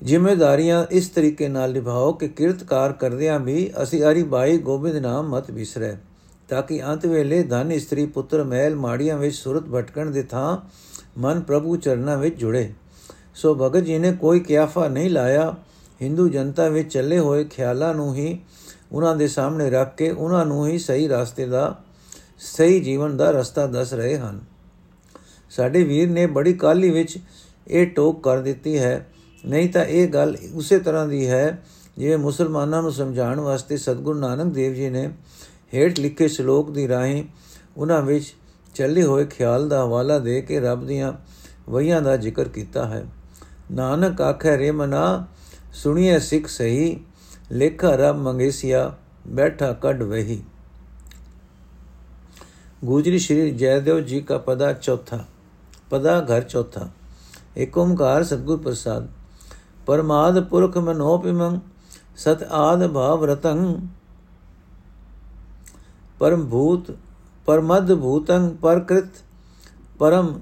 ਜ਼ਿੰਮੇਵਾਰੀਆਂ 0.00 0.84
ਇਸ 0.90 1.08
ਤਰੀਕੇ 1.08 1.46
ਨਾਲ 1.48 1.72
ਨਿਭਾਓ 1.72 2.12
ਕਿ 2.12 2.28
ਕਿਰਤਕਾਰ 2.28 2.92
ਕਰਦਿਆਂ 2.92 3.38
ਵੀ 3.40 3.70
ਅਸੀਂ 3.82 4.02
ਆਰੀ 4.04 4.22
ਬਾਈ 4.24 4.58
ਗੋਬਿੰਦ 4.58 4.96
ਨਾਮ 4.96 5.28
ਮਤ 5.28 5.50
ਵਿਸਰੇ, 5.50 5.96
ਤਾਂ 6.48 6.62
ਕਿ 6.62 6.82
ਅੰਤ 6.82 7.06
ਵੇਲੇ 7.06 7.42
ਧਨ 7.42 7.72
ਇਸਤਰੀ 7.72 8.04
ਪੁੱਤਰ 8.06 8.42
ਮਹਿਲ 8.44 8.76
ਮਾੜੀਆਂ 8.76 9.16
ਵਿੱਚ 9.18 9.34
ਸੁਰਤ 9.36 9.64
ਭਟਕਣ 9.64 10.10
ਦੇ 10.10 10.22
ਥਾਂ 10.22 10.58
ਮਨ 11.18 11.40
ਪ੍ਰਭੂ 11.40 11.76
ਚਰਨਾਂ 11.76 12.16
ਵਿੱਚ 12.18 12.36
ਜੁੜੇ। 12.36 12.68
ਸੋ 13.34 13.54
ਭਗਤ 13.54 13.84
ਜੀ 13.84 13.98
ਨੇ 13.98 14.12
ਕੋਈ 14.12 14.40
ਕਿਆਫਾ 14.40 14.86
ਨਹੀਂ 14.88 15.10
ਲਾਇਆ। 15.10 15.54
ਹਿੰਦੂ 16.02 16.28
ਜਨਤਾ 16.28 16.68
ਵਿੱਚ 16.68 16.92
ਚੱਲੇ 16.92 17.18
ਹੋਏ 17.18 17.44
ਖਿਆਲਾਂ 17.44 17.92
ਨੂੰ 17.94 18.14
ਹੀ 18.14 18.38
ਉਹਨਾਂ 18.92 19.14
ਦੇ 19.16 19.28
ਸਾਹਮਣੇ 19.28 19.68
ਰੱਖ 19.70 19.94
ਕੇ 19.96 20.10
ਉਹਨਾਂ 20.10 20.44
ਨੂੰ 20.46 20.66
ਹੀ 20.66 20.78
ਸਹੀ 20.78 21.08
ਰਸਤੇ 21.08 21.46
ਦਾ, 21.46 21.74
ਸਹੀ 22.38 22.80
ਜੀਵਨ 22.80 23.16
ਦਾ 23.16 23.30
ਰਸਤਾ 23.30 23.66
ਦੱਸ 23.66 23.92
ਰਹੇ 23.94 24.16
ਹਨ। 24.18 24.40
ਸਾਡੇ 25.50 25.82
ਵੀਰ 25.84 26.08
ਨੇ 26.10 26.26
ਬੜੀ 26.28 26.52
ਕਾਲੀ 26.54 26.90
ਵਿੱਚ 26.90 27.18
ਇਹ 27.68 27.86
ਟੋਕ 27.86 28.22
ਕਰ 28.24 28.40
ਦਿੱਤੀ 28.40 28.78
ਹੈ 28.78 29.06
ਨਹੀਂ 29.46 29.68
ਤਾਂ 29.68 29.84
ਇਹ 29.84 30.08
ਗੱਲ 30.08 30.36
ਉਸੇ 30.54 30.78
ਤਰ੍ਹਾਂ 30.78 31.08
ਦੀ 31.08 31.28
ਹੈ 31.28 31.64
ਜਿਵੇਂ 31.98 32.18
ਮੁਸਲਮਾਨਾਂ 32.18 32.82
ਨੂੰ 32.82 32.92
ਸਮਝਾਉਣ 32.92 33.40
ਵਾਸਤੇ 33.40 33.76
ਸਤਗੁਰੂ 33.76 34.18
ਨਾਨਕ 34.18 34.52
ਦੇਵ 34.54 34.74
ਜੀ 34.74 34.90
ਨੇ 34.90 35.12
ਹੇਠ 35.74 36.00
ਲਿਖੇ 36.00 36.28
ਸ਼ਲੋਕ 36.28 36.70
ਦੀ 36.70 36.88
ਰਾਹੀਂ 36.88 37.24
ਉਹਨਾਂ 37.76 38.02
ਵਿੱਚ 38.02 38.34
ਚੱਲੇ 38.74 39.02
ਹੋਏ 39.02 39.24
ਖਿਆਲ 39.24 39.68
ਦਾ 39.68 39.84
ਹਵਾਲਾ 39.84 40.18
ਦੇ 40.18 40.42
ਕੇ 40.42 40.60
ਰੱਬ 40.60 40.86
ਦੀਆਂ 40.86 41.12
ਵਈਆਂ 41.70 42.02
ਦਾ 42.02 42.16
ਜ਼ਿਕਰ 42.16 42.48
ਕੀਤਾ 42.48 42.86
ਹੈ। 42.86 43.06
ਨਾਨਕ 43.72 44.20
ਆਖੇ, 44.20 44.58
ਰੇ 44.58 44.70
ਮਨਾ 44.70 45.26
ਸੁਣੀਏ 45.72 46.18
ਸਿੱਖ 46.18 46.46
ਸਹੀ, 46.46 47.00
ਲੇਖਾ 47.52 47.90
ਰਬ 47.90 48.16
ਮੰਗੇਸੀਆ 48.16 48.96
ਬੈਠਾ 49.26 49.72
ਕੱਢ 49.72 50.02
ਵਹੀ। 50.02 50.42
ਗੁਜਰੀ 52.84 53.18
ਸ਼੍ਰੀ 53.18 53.50
ਜੈਦੇਵ 53.50 54.00
ਜੀ 54.00 54.20
ਦਾ 54.20 54.38
ਪਦਾ 54.38 54.72
ਚੌਥਾ, 54.72 55.24
ਪਦਾ 55.90 56.20
ਘਰ 56.20 56.42
ਚੌਥਾ। 56.42 56.88
ਏਕ 57.58 57.78
ਓਮਕਾਰ 57.78 58.24
ਸਤਗੁਰ 58.24 58.58
ਪ੍ਰਸਾਦ 58.58 59.17
ਪਰਮਾਦ 59.88 60.38
ਪੁਰਖ 60.44 60.76
ਮਨੋਪਿਮੰ 60.78 61.58
ਸਤ 62.16 62.42
ਆਦ 62.42 62.86
ਭਾਵ 62.86 63.24
ਰਤੰ। 63.24 63.74
ਪਰਮ 66.18 66.44
ਭੂਤ 66.46 66.90
ਪਰਮਦ 67.46 67.94
ਭੂਤੰ 67.94 68.48
ਪਰਕ੍ਰਿਤ 68.62 69.22
ਪਰਮ 69.98 70.40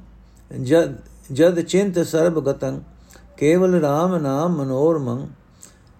ਜਦ 0.62 0.96
ਜਦ 1.32 1.60
ਚਿੰਤ 1.60 1.98
ਸਰਬ 1.98 2.40
ਗਤੰ। 2.44 2.80
ਕੇਵਲ 3.36 3.74
RAM 3.76 4.18
ਨਾਮ 4.22 4.56
ਮਨੋਰਮੰ 4.56 5.26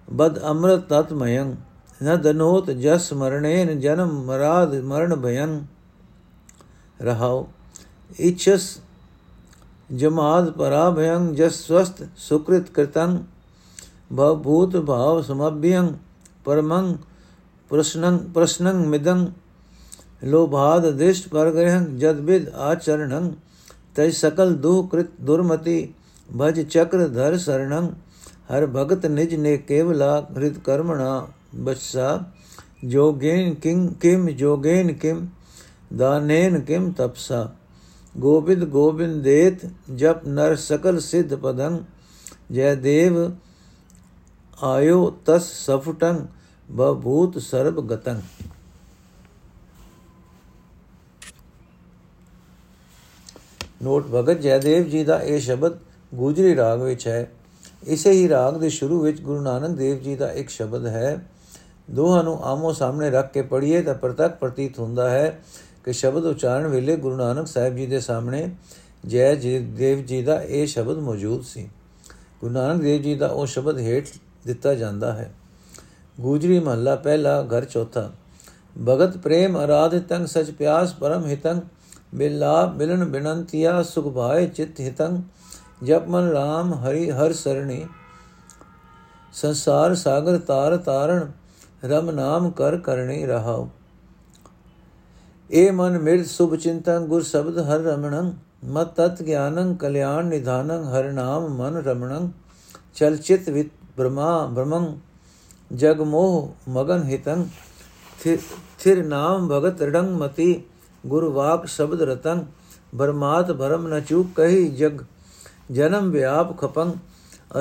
ਬਦ 0.07 0.41
ਅੰਮ੍ਰਿਤ 0.43 0.81
ਤਤਮਯੰ 0.89 1.55
ਨ 2.03 2.15
ਦਨੋਤ 2.15 2.69
ਜਸ 2.71 3.11
ਮਰਣੇਨ 3.13 3.79
ਜਨਮ 3.79 4.11
ਮਰਾਦ 4.25 4.75
ਮਰਨ 4.81 5.15
ਭਯੰ। 5.15 5.59
ਰਹਾਉ, 7.01 7.45
ਇਛਸ 8.19 8.79
ਜਮਾਦ 9.95 10.49
ਪਰਾਭਯੰ, 10.51 11.33
ਜਸ 11.35 11.65
ਸਵਸਤ 11.67 12.03
ਸੁਕ੍ਰਿਤ 12.17 12.69
ਕਰਤੰ। 12.69 13.17
ਭਵ 14.11 14.41
ਭੂਤ 14.43 14.77
ਭਾਵ 14.77 15.21
ਸਮਭਯੰ 15.21 15.91
ਪਰਮੰ 16.43 16.95
ਪ੍ਰਸ਼ਨੰ 17.71 18.17
ਪ੍ਰਸ਼ਨੰ 18.33 18.85
ਮਿਦੰ 18.87 19.27
ਲੋਭਾਦ 20.23 20.89
ਦਿਸ਼ਟ 20.97 21.27
ਪਰਗ੍ਰਹੰ 21.27 21.97
ਜਦ 21.97 22.19
ਬਿਦ 22.19 22.49
ਆਚਰਣੰ 22.49 23.31
ਤੈ 23.95 24.09
ਸਕਲ 24.09 24.53
ਦੁਖ 24.55 24.89
ਕ੍ਰਿਤ 24.91 25.07
ਦੁਰਮਤੀ 25.21 25.93
ਭਜ 26.29 26.61
ਚਕਰ 26.61 27.07
ਧਰ 27.07 27.37
ਸਰਣੰ 27.37 27.89
ਹਰ 28.51 28.65
ਭਗਤ 28.65 29.05
ਨਿਜ 29.05 29.35
ਨੇ 29.35 29.57
ਕੇਵਲਾ 29.57 30.19
ਹ੍ਰਿਤ 30.37 30.57
ਕਰਮਣਾ 30.57 31.27
ਬਸਾ 31.55 32.19
ਜੋਗੇਨ 32.85 33.53
ਕਿੰ 33.53 33.87
ਕਿਮ 34.01 34.29
ਜੋਗੇਨ 34.29 34.93
ਕਿਮ 34.93 35.27
ਦਾਨੇਨ 35.97 36.59
ਕਿਮ 36.59 36.91
ਤਪਸਾ 36.91 37.49
ਗੋਬਿੰਦ 38.17 38.63
ਗੋਬਿੰਦ 38.63 39.21
ਦੇਤ 39.23 39.65
ਜਪ 39.95 40.27
ਨਰ 40.27 40.55
ਸਕਲ 40.55 40.99
ਸਿਧ 40.99 41.33
ਪਦੰ 41.35 41.79
ਜੈ 42.51 42.75
ਦੇਵ 42.75 43.31
ਆਇਓ 44.63 45.09
ਤਸ 45.25 45.65
ਸਫਟੰ, 45.65 46.25
ਬਭੂਤ 46.71 47.37
ਸਰਬ 47.37 47.87
ਗਤੰ। 47.87 48.21
ਨੋਟ, 53.83 54.07
ਭਗਤ 54.07 54.39
ਜੈਦੇਵ 54.39 54.83
ਜੀ 54.83 55.03
ਦਾ 55.03 55.21
ਇਹ 55.21 55.39
ਸ਼ਬਦ 55.39 55.77
ਗੁਜਰੀ 56.15 56.55
ਰਾਗ 56.55 56.81
ਵਿੱਚ 56.81 57.07
ਹੈ। 57.07 57.31
ਇਸੇ 57.83 58.11
ਹੀ 58.11 58.29
ਰਾਗ 58.29 58.57
ਦੇ 58.57 58.69
ਸ਼ੁਰੂ 58.69 59.01
ਵਿੱਚ 59.01 59.21
ਗੁਰੂ 59.21 59.41
ਨਾਨਕ 59.41 59.77
ਦੇਵ 59.77 59.99
ਜੀ 59.99 60.15
ਦਾ 60.15 60.31
ਇੱਕ 60.31 60.49
ਸ਼ਬਦ 60.49 60.85
ਹੈ। 60.85 61.29
ਦੋਹਾਂ 61.91 62.23
ਨੂੰ 62.23 62.43
ਆਮੋ 62.43 62.73
ਸਾਹਮਣੇ 62.73 63.09
ਰੱਖ 63.09 63.31
ਕੇ 63.31 63.41
ਪੜ੍ਹੀਏ 63.41 63.81
ਤਾਂ 63.81 63.95
ਪ੍ਰਤੱਖ 63.95 64.37
ਪ੍ਰਤੀਤ 64.39 64.79
ਹੁੰਦਾ 64.79 65.09
ਹੈ 65.09 65.41
ਕਿ 65.85 65.93
ਸ਼ਬਦ 65.93 66.25
ਉਚਾਰਨ 66.25 66.67
ਵੇਲੇ 66.67 66.95
ਗੁਰੂ 66.95 67.15
ਨਾਨਕ 67.15 67.47
ਸਾਹਿਬ 67.47 67.75
ਜੀ 67.75 67.85
ਦੇ 67.85 67.99
ਸਾਹਮਣੇ 67.99 68.49
ਜੈ 69.05 69.35
ਦੇਵ 69.35 70.05
ਜੀ 70.05 70.21
ਦਾ 70.21 70.41
ਇਹ 70.41 70.67
ਸ਼ਬਦ 70.67 70.97
ਮੌਜੂਦ 70.97 71.43
ਸੀ। 71.43 71.69
ਗੁਰੂ 72.41 72.53
ਨਾਨਕ 72.53 72.81
ਦੇਵ 72.81 73.01
ਜੀ 73.01 73.15
ਦਾ 73.15 73.27
ਉਹ 73.27 73.45
ਸ਼ਬਦ 73.45 73.79
ਹੇਠ 73.79 74.07
ਦਿੱਤਾ 74.47 74.73
ਜਾਂਦਾ 74.75 75.11
ਹੈ। 75.13 75.31
ਗੂਜਰੀ 76.17 76.59
ਮਹੱਲਾ 76.59 76.95
ਪਹਿਲਾ, 76.95 77.41
ਘਰ 77.43 77.65
ਚੌਥਾ। 77.65 78.09
ਭਗਤ 78.75 79.17
ਪ੍ਰੇਮ 79.17 79.57
ਅਰਾਧਿਤੰ 79.63 80.25
ਸਚ 80.25 80.51
ਪਿਆਸ 80.51 80.93
ਪਰਮ 80.93 81.25
ਹਿਤੰ 81.25 81.61
ਬਿਲਾ 82.15 82.65
ਮਿਲਨ 82.67 83.03
ਬਿਨੰਤਿਆ 83.05 83.81
ਸੁਖ 83.83 84.13
ਭਾਏ 84.13 84.47
ਚਿਤ 84.47 84.79
ਹਿਤੰ 84.79 85.21
ਜਪ 85.83 86.07
ਮਨ 86.07 86.29
RAM 86.29 86.73
ਹਰੀ 86.75 87.09
ਹਰ 87.11 87.33
ਸਰਣੀ, 87.33 87.85
ਸੰਸਾਰ 89.33 89.95
ਸਾਗਰ 89.95 90.37
ਤਾਰ 90.37 90.77
ਤਾਰਣ 90.77 91.25
ਰਮ 91.83 92.11
ਨਾਮ 92.11 92.49
ਕਰ 92.51 92.77
ਕਰਣੀ 92.77 93.25
ਰਹਾਉ। 93.25 93.67
ਏ 95.49 95.69
ਮਨ 95.71 95.97
ਮਿਰਤ 95.97 96.25
ਸੁਭ 96.25 96.55
ਚਿੰਤਨ 96.55 97.05
ਗੁਰ 97.05 97.23
ਸ਼ਬਦ 97.23 97.59
ਹਰ 97.59 97.79
ਰਮਣੰ। 97.79 98.31
ਮਤ 98.65 98.95
ਤਤ 98.95 99.21
ਗਿਆਨੰ, 99.23 99.73
ਕਲਿਆਣ 99.75 100.25
ਨਿਧਾਨੰ, 100.25 100.83
ਹਰ 100.83 101.11
ਨਾਮ 101.11 101.47
ਮਨ 101.49 101.75
ਰਮਣੰ। 101.77 102.29
ਚਲ 102.95 103.17
ਚਿਤ 103.17 103.49
ਵਿਤ 103.49 103.71
ਬ੍ਰਹਮਾ, 103.97 104.45
ਬ੍ਰਹਮੰ, 104.45 104.93
ਜਗ 105.71 106.01
ਮੋਹ, 106.01 106.53
ਮਗਨ 106.69 107.03
ਹਿਤੰ 107.03 107.45
ਥਿਰ 108.79 109.03
ਨਾਮ 109.05 109.47
ਭਗਤ 109.49 109.81
ਰਡੰਗ 109.81 110.09
ਮਤੀ, 110.17 110.63
ਗੁਰ 111.03 111.25
ਵਾਕ 111.29 111.65
ਸ਼ਬਦ 111.65 112.01
ਰਤਨ 112.01 112.45
ਬਰਮਾਤ 112.95 113.51
ਭਰਮ 113.51 113.87
ਨ 113.87 113.99
ਚੂਕ 114.01 114.27
ਕਹੀ 114.35 114.67
ਜਗ, 114.69 115.01
ਜਨਮ 115.71 116.09
ਵਿਆਪ 116.11 116.57
ਖਪੰ, 116.57 116.91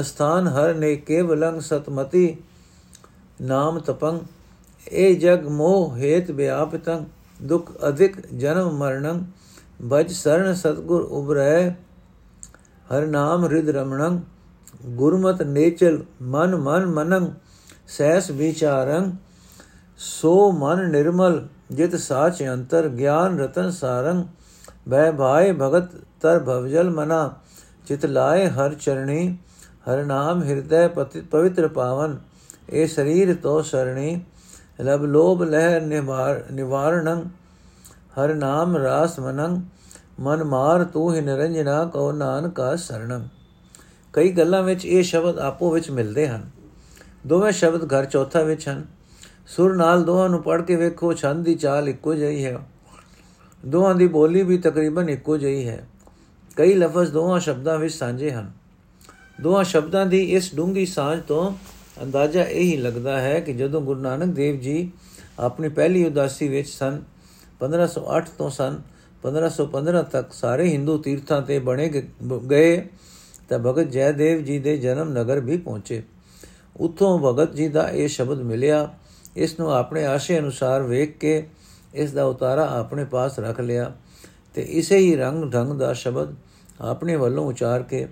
ਅਸਥਾਨ 0.00 0.46
ਹਰ 0.48 0.74
ਨੇ 0.74 0.94
ਕੇਵਲੰ 0.96 1.60
ਸਤਮਤੀ, 1.60 2.36
ਨਾਮ 3.42 3.78
ਤਪੰ, 3.78 4.20
ਏ 4.86 5.14
ਜਗ 5.14 5.46
ਮੋਹ 5.50 5.96
ਹੇਤ 5.96 6.30
ਵਿਆਪਤੰ, 6.30 7.04
ਦੁਖ 7.42 7.72
ਅਧਿਕ 7.88 8.20
ਜਨਮ 8.28 8.76
ਮਰਣੰ 8.76 9.24
ਬਜ 9.82 10.12
ਸਰਣ 10.12 10.54
ਸਤਗੁਰ 10.54 11.02
ਉਬਰੈ 11.02 11.70
ਹਰ 12.86 13.06
ਨਾਮ 13.06 13.44
ਹਿਰਦ 13.44 13.68
ਰਮਣੰ 13.70 14.20
ਗੁਰਮਤ 14.84 15.42
ਨੇਚਲ 15.42 16.02
ਮਨ 16.22 16.56
ਮਨ 16.56 16.86
ਮਨੰ 16.86 17.32
ਸੈਸ 17.88 18.30
ਵਿਚਾਰੰ, 18.30 19.10
ਸੋ 19.98 20.50
ਮਨ 20.52 20.88
ਨਿਰਮਲ, 20.90 21.46
ਜਿਤ 21.72 21.94
ਸਾਚ 21.96 22.42
ਅੰਤਰ 22.44 22.88
ਗਿਆਨ 22.88 23.38
ਰਤਨ 23.38 23.70
ਸਾਰੰ। 23.70 24.24
ਬੈ 24.88 25.10
ਭਾਏ 25.12 25.52
ਭਗਤ 25.52 25.90
ਤਰ 26.20 26.38
ਭਵਜਲ 26.38 26.90
ਮਨਾ, 26.90 27.32
ਚਿਤ 27.86 28.06
ਲਾਏ 28.06 28.48
ਹਰ 28.48 28.74
ਚਰਣੀ, 28.74 29.36
ਹਰ 29.88 30.04
ਨਾਮ 30.04 30.42
ਹਿਰਦੈ 30.42 30.86
ਪਵਿੱਤਰ 30.88 31.68
ਪਾਵਨ, 31.68 32.16
ਇਹ 32.70 32.86
ਸਰੀਰ 32.86 33.34
ਤੋ 33.34 33.60
ਸਰਣੀ 33.62 34.20
ਲਬ 34.80 35.04
ਲੋਭ 35.04 35.42
ਲਹਿ 35.42 35.80
ਨਿਵਾਰਣੰ, 36.52 37.24
ਹਰ 38.18 38.34
ਨਾਮ 38.34 38.76
ਰਾਸ 38.76 39.18
ਮਨੰ, 39.20 39.60
ਮਨ 40.20 40.44
ਮਾਰ 40.44 40.84
ਤੂੰ 40.84 41.14
ਹੀ 41.14 41.20
ਨਿਰੰਜਨਾ 41.20 41.84
ਕੋ 41.84 42.10
ਨਾਨਕਾ 42.12 42.74
ਸਰਣੰ। 42.76 43.28
ਕਈ 44.16 44.32
ਗੱਲਾਂ 44.32 44.62
ਵਿੱਚ 44.62 44.84
ਇਹ 44.86 45.02
ਸ਼ਬਦ 45.02 45.38
ਆਪੋ 45.38 45.70
ਵਿੱਚ 45.70 45.90
ਮਿਲਦੇ 45.90 46.28
ਹਨ। 46.28 46.50
ਦੋਵੇਂ 47.26 47.52
ਸ਼ਬਦ 47.52 47.84
ਘਰ 47.84 48.04
ਚੌਥਾ 48.04 48.42
ਵਿੱਚ 48.42 48.68
ਹਨ। 48.68 48.84
ਸੁਰ 49.46 49.76
ਨਾਲ 49.76 50.04
ਦੋਹਾਂ 50.04 50.28
ਨੂੰ 50.28 50.42
ਪੜ੍ਹ 50.42 50.62
ਕੇ 50.62 50.76
ਵੇਖੋ, 50.76 51.12
ਛੰਦ 51.12 51.44
ਦੀ 51.44 51.54
ਚਾਲ 51.54 51.88
ਇੱਕੋ 51.88 52.14
ਜਿਹੀ 52.14 52.44
ਹੈ। 52.44 52.58
ਦੋਹਾਂ 53.66 53.94
ਦੀ 53.94 54.08
ਬੋਲੀ 54.08 54.42
ਵੀ 54.42 54.58
ਤਕਰੀਬਨ 54.58 55.08
ਇੱਕੋ 55.08 55.36
ਜਿਹੀ 55.36 55.68
ਹੈ। 55.68 55.88
ਕਈ 56.56 56.74
ਲਫ਼ਜ਼ 56.74 57.12
ਦੋਹਾਂ 57.12 57.40
ਸ਼ਬਦਾਂ 57.40 57.78
ਵਿੱਚ 57.78 57.94
ਸਾਂਝੇ 57.94 58.30
ਹਨ। 58.30 58.52
ਦੋਹਾਂ 59.40 59.64
ਸ਼ਬਦਾਂ 59.64 60.06
ਦੀ 60.06 60.22
ਇਸ 60.22 60.54
ਡੂੰਗੀ 60.54 60.86
ਸਾਂਝ 60.86 61.22
ਤੋਂ 61.22 61.52
ਅੰਦਾਜ਼ਾ 62.02 62.42
ਇਹ 62.42 62.64
ਹੀ 62.64 62.76
ਲੱਗਦਾ 62.76 63.20
ਹੈ 63.20 63.40
ਕਿ 63.40 63.52
ਜਦੋਂ 63.52 63.80
ਗੁਰੂ 63.80 64.00
ਨਾਨਕ 64.00 64.34
ਦੇਵ 64.34 64.60
ਜੀ 64.60 64.92
ਆਪਣੀ 65.40 65.68
ਪਹਿਲੀ 65.68 66.06
ਉਦਾਸੀ 66.06 66.48
ਵਿੱਚ 66.48 66.68
ਸਨ 66.68 67.02
1508 67.60 68.30
ਤੋਂ 68.38 68.50
ਸਨ 68.50 68.82
1515 69.22 70.02
ਤੱਕ 70.12 70.32
ਸਾਰੇ 70.32 70.68
ਹਿੰਦੂ 70.68 70.98
ਤੀਰਥਾਂ 70.98 71.42
ਤੇ 71.42 71.58
ਬਣੇ 71.58 72.02
ਗਏ 72.50 72.88
ਤਾਂ 73.48 73.58
ਭਗਤ 73.58 73.90
ਜੈਦੇਵ 73.90 74.42
ਜੀ 74.42 74.58
ਦੇ 74.58 74.76
ਜਨਮ 74.78 75.12
ਨਗਰ 75.12 75.40
ਵੀ 75.40 75.56
ਪਹੁੰਚੇ। 75.56 76.02
ਉੱਥੋਂ 76.76 77.18
ਭਗਤ 77.18 77.54
ਜੀ 77.54 77.68
ਦਾ 77.68 77.88
ਇਹ 77.90 78.08
ਸ਼ਬਦ 78.08 78.40
ਮਿਲਿਆ। 78.42 78.88
ਇਸ 79.36 79.58
ਨੂੰ 79.60 79.72
ਆਪਣੇ 79.72 80.04
ਆਸ਼ੇ 80.06 80.38
ਅਨੁਸਾਰ 80.38 80.82
ਵੇਖ 80.82 81.16
ਕੇ 81.18 81.48
ਇਸ 81.94 82.12
ਦਾ 82.12 82.24
ਉਤਾਰਾ 82.24 82.66
ਆਪਣੇ 82.70 83.04
ਪਾਸ 83.04 83.38
ਰੱਖ 83.38 83.60
ਲਿਆ 83.60 83.92
ਤੇ 84.54 84.62
ਇਸੇ 84.62 84.98
ਹੀ 84.98 85.14
ਰੰਗ 85.16 85.50
ਢੰਗ 85.52 85.72
ਦਾ 85.72 85.92
ਸ਼ਬਦ 85.92 86.34
ਆਪਣੇ 86.80 87.16
ਵੱਲੋਂ 87.16 87.46
ਉਚਾਰ 87.46 87.82
ਕੇ 87.82 88.06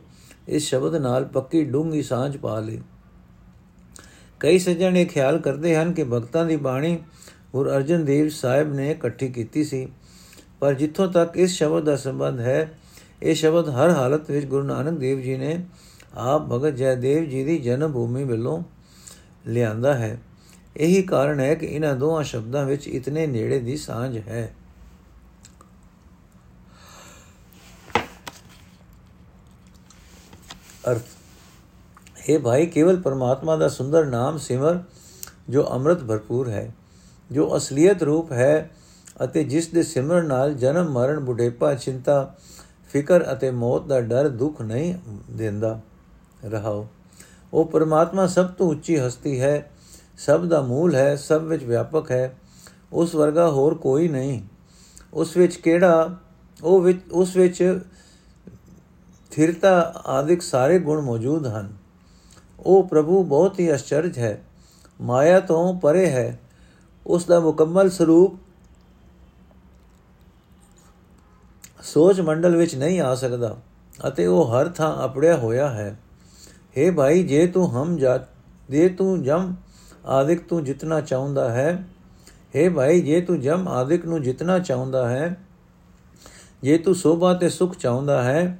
ਇਸ 0.48 0.62
ਸ਼ਬਦ 0.62 0.94
ਨਾਲ 0.96 1.24
ਪੱਕੀ 1.24 1.64
ਡੂੰਗੀ 1.64 2.02
ਸਾਂਝ 2.02 2.36
ਪਾ 2.36 2.58
ਲਈ। 2.60 2.80
ਕਈ 4.40 4.58
ਸੱਜਣ 4.58 4.96
ਇਹ 4.96 5.06
ਖਿਆਲ 5.06 5.38
ਕਰਦੇ 5.38 5.74
ਹਨ 5.76 5.92
ਕਿ 5.92 6.04
ਭਗਤਾਂ 6.04 6.44
ਦੀ 6.46 6.56
ਬਾਣੀ 6.56 6.98
ਗੁਰ 7.52 7.70
ਅਰਜਨ 7.70 8.04
ਦੇਵ 8.04 8.28
ਸਾਹਿਬ 8.28 8.74
ਨੇ 8.74 8.90
ਇਕੱਠੀ 8.90 9.28
ਕੀਤੀ 9.28 9.64
ਸੀ, 9.64 9.86
ਪਰ 10.60 10.74
ਜਿੱਥੋਂ 10.74 11.08
ਤੱਕ 11.08 11.36
ਇਸ 11.36 11.50
ਸ਼ਬਦ 11.50 11.84
ਦਾ 11.84 11.96
ਸੰਬੰਧ 11.96 12.40
ਹੈ 12.40 12.78
ਇਹ 13.24 13.34
ਸ਼ਬਦ 13.34 13.68
ਹਰ 13.68 13.90
ਹਾਲਤ 13.90 14.30
ਵਿੱਚ 14.30 14.46
ਗੁਰੂ 14.46 14.62
ਨਾਨਕ 14.62 14.98
ਦੇਵ 14.98 15.20
ਜੀ 15.20 15.36
ਨੇ 15.36 15.58
ਆਪ 16.14 16.48
ਭਗਤ 16.48 16.74
ਜੈਦੇਵ 16.74 17.24
ਜੀ 17.24 17.44
ਦੀ 17.44 17.58
ਜਨਮ 17.58 17.92
ਭੂਮੀ 17.92 18.24
ਵੱਲੋਂ 18.24 18.62
ਲਿਆਂਦਾ 19.46 19.94
ਹੈ। 19.94 20.18
ਇਹੀ 20.76 21.02
ਕਾਰਨ 21.02 21.40
ਹੈ 21.40 21.54
ਕਿ 21.54 21.66
ਇਹਨਾਂ 21.66 21.94
ਦੋਹਾਂ 21.96 22.22
ਸ਼ਬਦਾਂ 22.24 22.64
ਵਿੱਚ 22.64 22.86
ਇਤਨੇ 22.88 23.26
ਨੇੜੇ 23.26 23.58
ਦੀ 23.60 23.76
ਸਾਂਝ 23.76 24.16
ਹੈ। 24.18 24.54
ਅਰਥ 30.90 31.02
हे 32.20 32.40
ਭਾਈ 32.42 32.66
ਕੇਵਲ 32.66 33.00
ਪਰਮਾਤਮਾ 33.00 33.56
ਦਾ 33.56 33.68
ਸੁੰਦਰ 33.68 34.04
ਨਾਮ 34.06 34.38
ਸਿਮਰ 34.38 34.78
ਜੋ 35.50 35.66
ਅੰਮ੍ਰਿਤ 35.72 36.02
ਭਰਪੂਰ 36.04 36.48
ਹੈ, 36.48 36.72
ਜੋ 37.30 37.56
ਅਸਲੀਅਤ 37.56 38.02
ਰੂਪ 38.02 38.32
ਹੈ 38.32 38.70
ਅਤੇ 39.24 39.44
ਜਿਸ 39.44 39.68
ਦੇ 39.68 39.82
ਸਿਮਰਨ 39.82 40.26
ਨਾਲ 40.26 40.54
ਜਨਮ 40.54 40.90
ਮਰਨ 40.92 41.20
ਬੁਢੇਪਾ 41.20 41.74
ਚਿੰਤਾ 41.74 42.34
ਫਿਕਰ 42.94 43.32
ਅਤੇ 43.32 43.50
ਮੌਤ 43.50 43.86
ਦਾ 43.86 44.00
ਡਰ 44.00 44.28
ਦੁੱਖ 44.28 44.62
ਨਹੀਂ 44.62 44.94
ਦਿੰਦਾ। 45.30 45.80
ਰਹਾਓ। 46.44 46.86
ਉਹ 47.52 47.64
ਪਰਮਾਤਮਾ 47.64 48.26
ਸਭ 48.26 48.48
ਤੋਂ 48.48 48.68
ਉੱਚੀ 48.68 48.96
ਹਸਤੀ 48.96 49.40
ਹੈ, 49.40 49.70
ਸਭ 50.18 50.44
ਦਾ 50.44 50.60
ਮੂਲ 50.60 50.94
ਹੈ, 50.94 51.16
ਸਭ 51.16 51.42
ਵਿੱਚ 51.44 51.64
ਵਿਆਪਕ 51.64 52.10
ਹੈ। 52.10 52.38
ਉਸ 52.92 53.14
ਵਰਗਾ 53.14 53.50
ਹੋਰ 53.50 53.74
ਕੋਈ 53.74 54.08
ਨਹੀਂ। 54.08 54.42
ਉਸ 55.14 55.36
ਵਿੱਚ 55.36 55.56
ਕਿਹੜਾ? 55.56 56.16
ਉਹ 56.64 56.80
ਵਿੱਚ 56.80 57.00
ਉਸ 57.12 57.36
ਵਿੱਚ 57.36 57.80
ਥਿਰਤਾ 59.30 60.02
ਆਦਿਕ 60.06 60.42
ਸਾਰੇ 60.42 60.78
ਗੁਣ 60.78 61.00
ਮੌਜੂਦ 61.00 61.46
ਹਨ। 61.46 61.72
ਉਹ 62.60 62.88
ਪ੍ਰਭੂ 62.88 63.24
ਬਹੁਤ 63.24 63.60
ਹੀ 63.60 63.74
ਅਚਰਜ 63.74 64.18
ਹੈ। 64.18 64.44
ਮਾਇਆ 65.00 65.40
ਤੋਂ 65.40 65.80
ਪਰੇ 65.80 66.10
ਹੈ। 66.10 66.40
ਉਸ 67.06 67.24
ਦਾ 67.24 67.40
ਮੁਕੰਮਲ 67.40 67.90
ਸਰੂਪ 67.90 68.32
ਸੋਚ 71.84 72.20
ਮੰਡਲ 72.20 72.56
ਵਿੱਚ 72.56 72.74
ਨਹੀਂ 72.76 73.00
ਆ 73.00 73.14
ਸਕਦਾ, 73.14 73.56
ਅਤੇ 74.08 74.26
ਉਹ 74.26 74.52
ਹਰ 74.52 74.68
ਥਾਂ 74.68 75.04
ਅਪੜਿਆ 75.04 75.36
ਹੋਇਆ 75.36 75.68
ਹੈ। 75.68 75.96
हे 76.76 76.94
ਭਾਈ, 76.94 77.22
ਜੇ 77.22 77.46
ਤੂੰ 77.46 77.68
ਹਮ 77.72 77.96
ਜਾ 77.96 78.16
ਦੇ 78.70 78.88
ਤੂੰ 78.88 79.22
ਜਮ 79.22 79.54
ਆਦਿਕ 80.08 80.46
ਤੂੰ 80.48 80.62
ਜਿਤਨਾ 80.64 81.00
ਚਾਹੁੰਦਾ 81.00 81.50
ਹੈ 81.50 81.84
हे 82.56 82.72
ਭਾਈ, 82.74 83.00
ਜੇ 83.00 83.20
ਤੂੰ 83.20 83.40
ਜਮ 83.40 83.68
ਆਦਿਕ 83.68 84.06
ਨੂੰ 84.06 84.22
ਜਿਤਨਾ 84.22 84.58
ਚਾਹੁੰਦਾ 84.58 85.08
ਹੈ, 85.08 85.36
ਜੇ 86.62 86.78
ਤੂੰ 86.78 86.94
ਸੋਭਾ 86.94 87.32
ਤੇ 87.34 87.48
ਸੁਖ 87.48 87.76
ਚਾਹੁੰਦਾ 87.76 88.22
ਹੈ, 88.22 88.58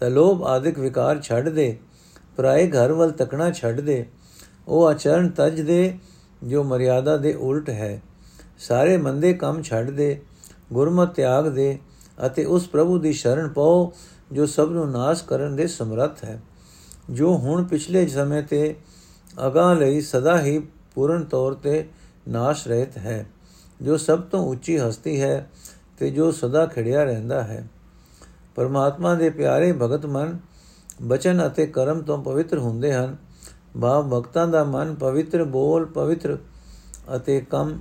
ਤਾਂ 0.00 0.10
ਲੋਭ 0.10 0.42
ਆਦਿਕ 0.44 0.78
ਵਿਕਾਰ 0.78 1.20
ਛੱਡ 1.20 1.48
ਦੇ, 1.48 1.76
ਪਰਾਏ 2.36 2.68
ਘਰ 2.70 2.92
ਵੱਲ 2.92 3.10
ਤੱਕਣਾ 3.12 3.50
ਛੱਡ 3.52 3.80
ਦੇ। 3.80 4.04
ਉਹ 4.68 4.86
ਆਚਰਣ 4.86 5.28
ਤਜ 5.28 5.60
ਦੇ, 5.60 5.98
ਜੋ 6.44 6.62
ਮਰਿਆਦਾ 6.64 7.16
ਦੇ 7.16 7.32
ਉਲਟ 7.34 7.70
ਹੈ। 7.70 8.00
ਸਾਰੇ 8.58 8.96
ਮੰਦੇ 8.96 9.32
ਕੰਮ 9.34 9.62
ਛੱਡ 9.62 9.90
ਦੇ, 9.90 10.20
ਗੁਰਮਤਿ 10.72 11.14
ਤਿਆਗ 11.14 11.48
ਦੇ 11.48 11.78
ਅਤੇ 12.26 12.44
ਉਸ 12.44 12.68
ਪ੍ਰਭੂ 12.68 12.98
ਦੀ 12.98 13.12
ਸ਼ਰਨ 13.12 13.48
ਪਾਓ, 13.48 13.92
ਜੋ 14.32 14.46
ਸਭ 14.46 14.70
ਨੂੰ 14.70 14.90
ਨਾਸ਼ 14.90 15.24
ਕਰਨ 15.24 15.56
ਦੇ 15.56 15.66
ਸਮਰੱਥ 15.66 16.24
ਹੈ। 16.24 16.40
ਜੋ 17.10 17.36
ਹੁਣ 17.36 17.64
ਪਿਛਲੇ 17.64 18.06
ਸਮੇਂ 18.06 18.42
ਤੇ 18.42 18.76
ਅਗਾਹ 19.46 19.74
ਲਈ 19.74 20.00
ਸਦਾ 20.00 20.40
ਹੀ 20.40 20.58
ਪੂਰਨ 20.94 21.24
ਤੌਰ 21.24 21.54
ਤੇ 21.54 21.88
ਨਾਸ਼ 22.28 22.66
ਰਹਿਤ 22.68 22.96
ਹੈ, 22.98 23.26
ਜੋ 23.82 23.96
ਸਭ 23.96 24.20
ਤੋਂ 24.20 24.46
ਉੱਚੀ 24.46 24.78
ਹਸਤੀ 24.78 25.20
ਹੈ 25.20 25.50
ਤੇ 25.98 26.10
ਜੋ 26.10 26.30
ਸਦਾ 26.32 26.66
ਖੜਿਆ 26.66 27.04
ਰਹਿੰਦਾ 27.04 27.42
ਹੈ। 27.42 27.66
ਪਰਮਾਤਮਾ 28.54 29.14
ਦੇ 29.14 29.30
ਪਿਆਰੇ 29.30 29.72
ਭਗਤ 29.72 30.06
ਮਨ 30.06 30.38
ਬਚਨ 31.02 31.46
ਅਤੇ 31.46 31.66
ਕਰਮ 31.66 32.02
ਤੋਂ 32.02 32.22
ਪਵਿੱਤਰ 32.22 32.58
ਹੁੰਦੇ 32.58 32.92
ਹਨ। 32.92 33.16
ਭਾਵ 33.80 34.08
ਭਗਤਾਂ 34.10 34.46
ਦਾ 34.48 34.64
ਮਨ 34.64 34.94
ਪਵਿੱਤਰ, 34.94 35.44
ਬੋਲ 35.44 35.84
ਪਵਿੱਤਰ 35.84 36.38
ਅਤੇ 37.16 37.40
ਕੰਮ 37.40 37.78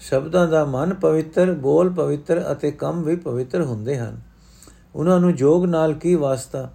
ਸ਼ਬਦਾਂ 0.00 0.48
ਦਾ 0.48 0.64
ਮਨ 0.64 0.94
ਪਵਿੱਤਰ, 0.94 1.52
ਬੋਲ 1.52 1.92
ਪਵਿੱਤਰ 1.92 2.52
ਅਤੇ 2.52 2.70
ਕੰਮ 2.70 3.02
ਵੀ 3.02 3.16
ਪਵਿੱਤਰ 3.16 3.62
ਹੁੰਦੇ 3.62 3.98
ਹਨ। 3.98 4.20
ਉਹਨਾਂ 4.94 5.20
ਨੂੰ 5.20 5.34
ਜੋਗ 5.34 5.64
ਨਾਲ 5.64 5.94
ਕੀ 5.94 6.14
ਵਾਸਤਾ? 6.14 6.72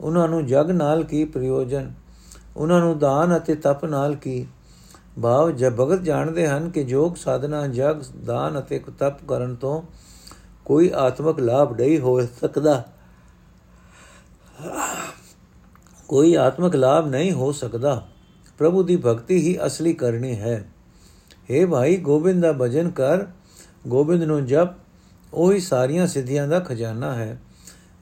ਉਹਨਾਂ 0.00 0.28
ਨੂੰ 0.28 0.46
ਜਗ 0.46 0.70
ਨਾਲ 0.70 1.04
ਕੀ 1.04 1.24
ਪ੍ਰਯੋਜਨ? 1.24 1.92
ਉਹਨਾਂ 2.56 2.80
ਨੂੰ 2.80 2.98
ਦਾਨ 2.98 3.36
ਅਤੇ 3.36 3.54
ਤਪ 3.54 3.84
ਨਾਲ 3.84 4.14
ਕੀ? 4.14 4.46
ਭਾਵ 5.22 5.50
ਜਬ 5.50 5.76
ਭਗਤ 5.76 6.02
ਜਾਣਦੇ 6.02 6.48
ਹਨ 6.48 6.70
ਕਿ 6.70 6.84
ਜੋਗ 6.84 7.14
ਸਾਧਨਾ, 7.14 7.66
ਜਗ, 7.66 8.02
ਦਾਨ 8.24 8.58
ਅਤੇ 8.58 8.78
ਤਪ 8.78 9.24
ਕਰਨ 9.24 9.54
ਤੋਂ 9.54 9.82
ਕੋਈ 10.64 10.92
ਆਤਮਿਕ 10.96 11.40
ਲਾਭ 11.40 11.80
ਨਹੀਂ 11.80 11.98
ਹੋ 11.98 12.20
ਸਕਦਾ। 12.20 12.84
ਕੋਈ 16.08 16.34
ਆਤਮਿਕ 16.34 16.76
ਲਾਭ 16.76 17.08
ਨਹੀਂ 17.08 17.32
ਹੋ 17.32 17.52
ਸਕਦਾ। 17.52 18.08
ਪ੍ਰਭੂ 18.58 18.82
ਦੀ 18.82 18.96
ਭਗਤੀ 18.96 19.36
ਹੀ 19.36 19.58
ਅਸਲੀ 19.66 19.92
ਕਰਨੀ 19.92 20.40
ਹੈ। 20.40 20.71
हे 21.50 21.68
ਭਾਈ, 21.68 21.96
ਗੋਬਿੰਦ 21.96 22.42
ਦਾ 22.42 22.52
ਭਜਨ 22.52 22.90
ਕਰ। 22.90 23.24
ਗੋਬਿੰਦ 23.86 24.22
ਨੂੰ 24.22 24.44
ਜਪ, 24.46 24.68
ਉਹੀ 25.32 25.60
ਸਾਰੀਆਂ 25.60 26.06
ਸਿੱਧੀਆਂ 26.06 26.46
ਦਾ 26.48 26.60
ਖਜ਼ਾਨਾ 26.60 27.14
ਹੈ। 27.14 27.40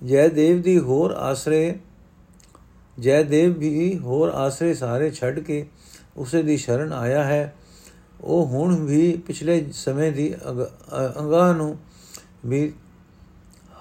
ਜੈ 0.04 0.28
ਦੇਵ 0.28 0.60
ਦੀ 0.62 0.78
ਹੋਰ 0.78 1.10
ਆਸਰੇ 1.10 1.78
ਜੈ 2.98 3.22
ਦੇਵ 3.22 3.58
ਵੀ 3.58 3.98
ਹੋਰ 3.98 4.28
ਆਸਰੇ 4.28 4.74
ਸਾਰੇ 4.74 5.10
ਛੱਡ 5.10 5.38
ਕੇ 5.38 5.66
ਉਸੇ 6.16 6.42
ਦੀ 6.42 6.56
ਸ਼ਰਨ 6.56 6.92
ਆਇਆ 6.92 7.24
ਹੈ। 7.24 7.54
ਉਹ 8.20 8.46
ਹੁਣ 8.46 8.74
ਵੀ 8.76 9.12
ਪਿਛਲੇ 9.26 9.64
ਸਮੇਂ 9.72 10.12
ਦੀ 10.12 10.34
ਅੰਗਾਂ 11.20 11.54
ਨੂੰ 11.54 11.76
ਵੀ 12.46 12.72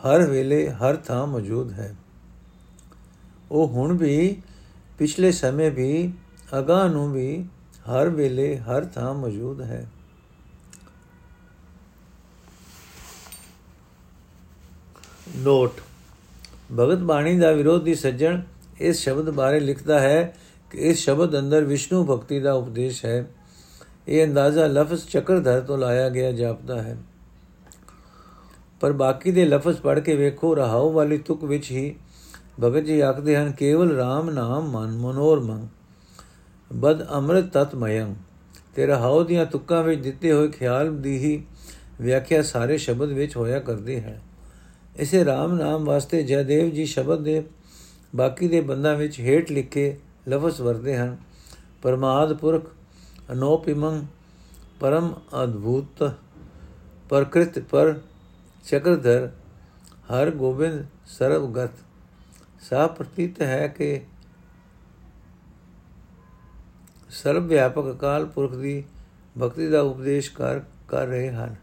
ਹਰ 0.06 0.26
ਵੇਲੇ, 0.26 0.70
ਹਰ 0.70 0.96
ਥਾਂ 0.96 1.26
ਮੌਜੂਦ 1.28 1.72
ਹੈ। 1.72 1.96
ਉਹ 3.52 3.68
ਹੁਣ 3.68 3.98
ਵੀ 3.98 4.42
ਪਿਛਲੇ 4.98 5.32
ਸਮੇਂ 5.32 5.72
ਵੀ 5.72 6.14
ਅਗਾਹ 6.60 6.88
ਨੂੰ 6.90 7.12
ਵੀ 7.12 7.46
ਹਰ 7.90 8.10
ਵੇਲੇ 8.10 8.58
ਹਰ 8.58 8.86
ਥਾਂ 8.86 9.14
ਮੌਜੂਦ 9.14 9.62
ਹੈ। 9.62 9.90
ਨੋਟ, 15.38 15.72
ਭਗਤ 16.80 16.98
ਬਾਣੀ 16.98 17.40
ਦਾ 17.40 17.52
ਵਿਰੋਧੀ 17.52 17.96
ਸੱਜਣ 17.96 18.42
ਇਸ 18.80 18.98
ਸ਼ਬਦ 18.98 19.30
ਬਾਰੇ 19.30 19.60
ਲਿਖਦਾ 19.60 20.00
ਹੈ 20.00 20.36
ਕਿ 20.72 20.78
ਇਸ 20.78 20.98
ਸ਼ਬਦ 20.98 21.40
ਅੰਦਰ 21.40 21.64
ਵਿਸ਼ਨੂੰ 21.64 22.06
ਭਗਤੀ 22.06 22.40
ਦਾ 22.40 22.54
ਉਪਦੇਸ਼ 22.54 23.06
ਹੈ। 23.06 23.28
ਇਹ 24.08 24.28
ਅੰਦਾਜ਼ਾ 24.28 24.68
ਲਫ਼ਜ਼ 24.68 25.06
ਚੱਕਰਧਰ 25.06 25.62
ਤੋਂ 25.62 25.78
ਲਾਇਆ 25.78 26.10
ਗਿਆ 26.10 26.32
ਜਾਪਦਾ 26.32 26.82
ਹੈ। 26.82 26.98
ਪਰ 28.80 28.92
ਬਾਕੀ 28.92 29.32
ਦੇ 29.32 29.46
ਲਫ਼ਜ਼ 29.46 29.82
ਪੜ੍ਹ 29.82 30.00
ਕੇ 30.00 30.16
ਵੇਖੋ, 30.16 30.56
ਰਹਾਉ 30.56 30.92
ਵਾਲੀ 30.92 31.18
ਤੁਕ 31.18 31.44
ਵਿੱਚ 31.44 31.72
ਹੀ 31.72 31.96
ਭਗਤ 32.64 32.84
ਜੀ 32.84 33.00
ਆਖਦੇ 33.00 33.38
ਹਨ, 33.38 33.52
ਕੇਵਲ 33.52 34.00
RAM 34.00 34.32
ਨਾਮ 34.32 34.70
ਮਨ 34.72 34.98
ਮਨੋਰ 34.98 35.40
ਮਨ 35.40 35.68
ਬਦ 36.74 37.10
ਅੰਮ੍ਰਿਤ 37.10 37.46
ਤਤਮਯੰ 37.46 38.16
ਤੇ 38.76 38.86
ਰਹਾਉ 38.86 39.24
ਦੀਆਂ 39.24 39.46
ਤੁਕਾਂ 39.46 39.84
ਵਿੱਚ 39.84 40.02
ਦਿੱਤੇ 40.02 40.32
ਹੋਏ 40.32 40.48
ਖਿਆਲ 40.48 41.02
ਦੀ 41.02 41.18
ਹੀ 41.18 41.44
ਵਿਆਖਿਆ 42.02 42.42
ਸਾਰੇ 42.42 42.78
ਸ਼ਬਦ 42.78 43.10
ਵਿੱਚ 43.10 43.38
ਹੋਇਆ 43.38 43.60
ਕਰਦੀ 43.60 43.96
ਹੈ। 43.96 44.22
ਇਸੇ 44.96 45.24
RAM 45.24 45.56
ਨਾਮ 45.56 45.86
ਵਾਸਤੇ 45.86 46.24
ਜੈਦੇਵ 46.24 46.70
ਜੀ 46.70 46.86
ਸ਼ਬਦ 46.86 47.24
ਦੇ 47.24 47.44
ਬਾਕੀ 48.16 48.48
ਦੇ 48.48 48.62
ਬੰਦਾਂ 48.62 48.96
ਵਿੱਚ 48.96 49.20
ਹੇਠ 49.20 49.52
ਲਿਖੇ 49.52 49.98
ਲਫ਼ਜ਼ 50.30 50.62
ਵਰਦੇ 50.62 50.98
ਹਨ। 50.98 51.18
ਪਰਮਾਦ 51.82 52.34
ਪੁਰਖ, 52.34 52.72
ਅਨੋਪਿਮੰ, 53.32 54.06
ਪਰਮ 54.80 55.14
ਅਦਭੁਤ, 55.44 56.12
ਪ੍ਰਕ੍ਰਿਤ 57.10 57.60
ਪਰ 57.60 58.00
ਚਕਰਧਰ, 58.66 59.30
ਹਰ 60.14 60.32
ਗੋਬਿੰਦ 60.32 60.86
ਸਰਵਗਤ। 61.06 61.70
ਸਾ 62.62 62.88
ਪ੍ਰਤੀਤ 62.88 63.42
ਹੈ 63.42 63.68
ਕਿ 63.68 64.02
ਸਰਵ 67.10 67.48
ਵਿਆਪਕ 67.48 67.92
ਅਕਾਲ 67.92 68.26
ਪੁਰਖ 68.26 68.56
ਦੀ 68.56 68.84
ਭਗਤੀ 69.42 69.68
ਦਾ 69.68 69.82
ਉਪਦੇਸ਼ 69.82 70.32
ਕਰ 70.32 70.60
ਕਰ 70.88 71.08
ਰਹੇ 71.08 71.30
ਹਨ। 71.30 71.56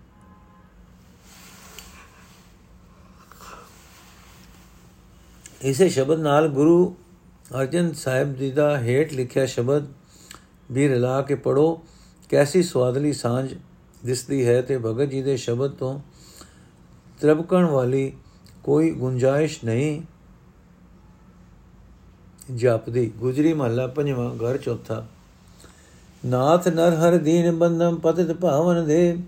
ਇਸੇ 5.62 5.88
ਸ਼ਬਦ 5.88 6.20
ਨਾਲ 6.20 6.48
ਗੁਰੂ 6.48 6.96
ਅਰਜਨ 7.60 7.92
ਸਾਹਿਬ 7.92 8.34
ਜੀ 8.34 8.50
ਦਾ 8.50 8.78
ਹੇਠ 8.80 9.12
ਲਿਖਿਆ 9.12 9.46
ਸ਼ਬਦ 9.46 9.86
ਵੀ 10.70 10.88
ਰਲਾ 10.88 11.22
ਕੇ 11.22 11.34
ਪੜੋ 11.34 11.82
ਕੈਸੀ 12.28 12.62
ਸਵਾਦਲੀ 12.62 13.12
ਸਾਂਝ 13.12 13.54
ਦਿਸਦੀ 14.04 14.46
ਹੈ 14.46 14.62
ਤੇ 14.62 14.78
ਭਗਤ 14.78 15.10
ਜੀ 15.10 15.22
ਦੇ 15.22 15.36
ਸ਼ਬਦ 15.36 15.70
ਤੋਂ 15.70 16.00
ਤਰਬਕਣ 17.20 17.64
ਵਾਲੀ 17.64 18.12
ਕੋਈ 18.64 18.90
ਗੁੰਜਾਇਸ਼ 18.90 19.64
ਨਹੀਂ 19.64 20.02
ਜਾਪਦੀ। 22.54 23.10
ਗੁਜਰੀ 23.10 23.52
ਮਹੱਲਾ 23.52 23.86
ਪੰਜਵਾਂ, 23.86 24.34
ਘਰ 24.36 24.56
ਚੌਥਾ। 24.56 25.06
ਨਾਥ 26.26 26.68
ਨਰ 26.68 26.94
ਹਰ 26.94 27.16
ਦੀਨ 27.16 27.56
ਬੰਦਮ 27.56 27.96
ਪਤਿਤ 27.96 28.32
ਭਾਵਨ 28.32 28.84
ਦੇ। 28.86 29.18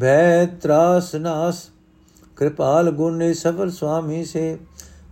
ਭੈ 0.00 0.46
ਤਰਾਸ 0.46 1.14
ਨਾਸ, 1.14 1.68
ਕਿਰਪਾਲ 2.36 2.90
ਗੁਣ 2.90 3.16
ਨੇ 3.16 3.32
ਸਫਲ 3.34 3.70
ਸੁਆਮੀ 3.70 4.24
ਸੇ। 4.24 4.58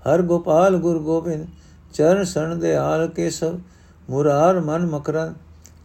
ਹਰ 0.06 0.22
ਗੋਪਾਲ 0.22 0.76
ਗੁਰ 0.76 0.98
ਗੋਬਿੰਦ, 0.98 1.46
ਚਰਨ 1.94 2.24
ਸਣ 2.24 2.54
ਦੇ 2.56 2.74
ਆਲ 2.76 3.06
ਕੇ 3.08 3.28
ਸਭ 3.30 3.58
ਮੁਰਾਰ 4.10 4.60
ਮਨ 4.60 4.86
ਮਕਰਨ, 4.86 5.34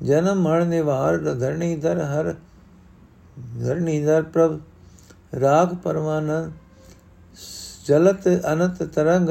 ਜਨਮ 0.03 0.41
ਮਰਨ 0.41 0.67
ਨਿਵਾਰ 0.67 1.17
ਧਰਣੀ 1.17 1.75
ਦਰ 1.75 2.01
ਹਰ 2.01 2.33
ਧਰਣੀ 3.59 4.03
ਦਰ 4.05 4.23
ਪ੍ਰਭ, 4.23 4.59
ਰਾਗ 5.39 5.75
ਪਰਮਾਨੰਦ 5.75 6.51
ਜਲਤ 7.87 8.27
ਅਨੰਤ 8.53 8.83
ਤਰੰਗ, 8.83 9.29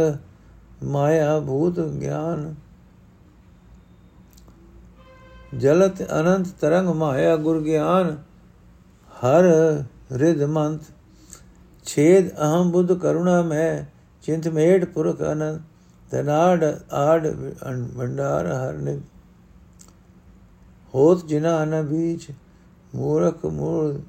ਮਾਇਆ 0.83 1.39
ਭੂਤ 1.41 1.81
ਗਿਆਨ। 1.81 2.55
ਜਲਤ 5.55 6.03
ਅਨੰਤ 6.12 6.47
ਤਰੰਗ 6.61 6.88
ਮਾਇਆ 6.88 7.37
ਗੁਰ 7.37 7.61
ਗਿਆਨ, 7.61 8.17
ਹਰ 9.12 9.45
ਰਿਦ 10.12 10.42
ਮੰਤ, 10.42 10.81
ਛੇਦ 11.85 12.31
ਅਹੰ 12.31 12.70
ਬੁੱਧ 12.70 12.92
ਕਰੁਣਾ 12.92 13.40
ਮੈਂ, 13.42 13.85
ਚਿੰਤ 14.25 14.49
ਮੇੜ 14.49 14.85
ਪੁਰਖ 14.85 15.23
ਅਨੰਦ 15.23 15.61
ਤਨਾੜ 16.11 16.64
ਆੜ 16.92 17.29
ਭੰਡਾਰ 17.97 18.47
ਹਰ 18.47 18.73
ਨਿ। 18.73 19.01
ਹੋਤ 20.94 21.25
ਜਿਨਾ 21.27 21.62
ਅਨ 21.62 21.83
ਬੀਜ, 21.83 22.27
ਮੂਰਖ 22.94 23.44
ਮੂਲ 23.47 24.01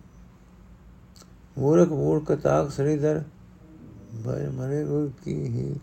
ਮੂਰਖ 1.58 1.90
ਮੂਲ 1.90 2.20
ਕਤਾਕ 2.20 2.70
ਸ੍ਰੀਧਰ 2.72 3.22
ਭੈ 4.26 4.50
ਮਰੇ 4.50 4.84
ਗੁਰ 4.86 5.10
ਕੀ 5.26 5.34
ਹੀ 5.34 5.74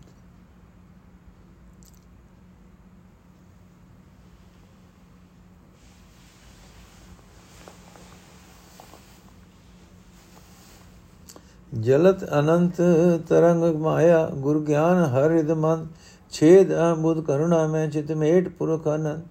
ਜਲਤ 11.75 12.23
ਅਨੰਤ 12.39 12.81
ਤਰੰਗ 13.29 13.75
ਮਾਇਆ, 13.75 14.29
ਗੁਰ 14.33 14.59
ਗਿਆਨ 14.59 15.03
ਹਰ 15.03 15.29
ਰਿਦ 15.29 15.51
ਮਨ 15.51 15.87
ਛੇਦ 16.31 16.71
ਅਮੁਦ 16.73 17.19
ਕਰੁਣਾ 17.25 17.65
ਮੈਂ 17.67 17.87
ਚਿਤ 17.87 18.11
ਮੇਟ 18.11 18.49
ਪੁਰਖ 18.49 18.87
ਅਨੰਦ 18.87 19.21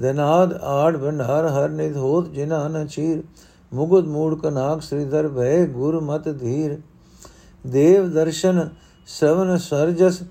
ਦਨਾਦ 0.00 0.52
ਆੜ 0.62 0.96
ਭੰਡਾਰ 0.96 1.46
ਹਰ 1.46 1.68
ਨਿਧ 1.68 1.96
ਹੋਤ 1.96 2.28
ਜਿਨਾ 2.28 2.66
ਨ 2.68 2.86
ਚੀਰ। 2.86 3.22
ਮੁਗਦ 3.72 4.06
ਮੂੜ 4.06 4.34
ਕਨਾਕ 4.40 4.82
ਸ੍ਰੀਧਰ 4.82 5.28
ਭੈ 5.28 5.64
ਗੁਰ 5.66 6.00
ਮਤ 6.00 6.28
ਧੀਰ। 6.28 6.78
ਦੇਵ 7.64 8.08
ਦਰਸ਼ਨ 8.08 8.68
ਸਵਨ 9.08 9.56
ਸਰਜਸ, 9.58 10.22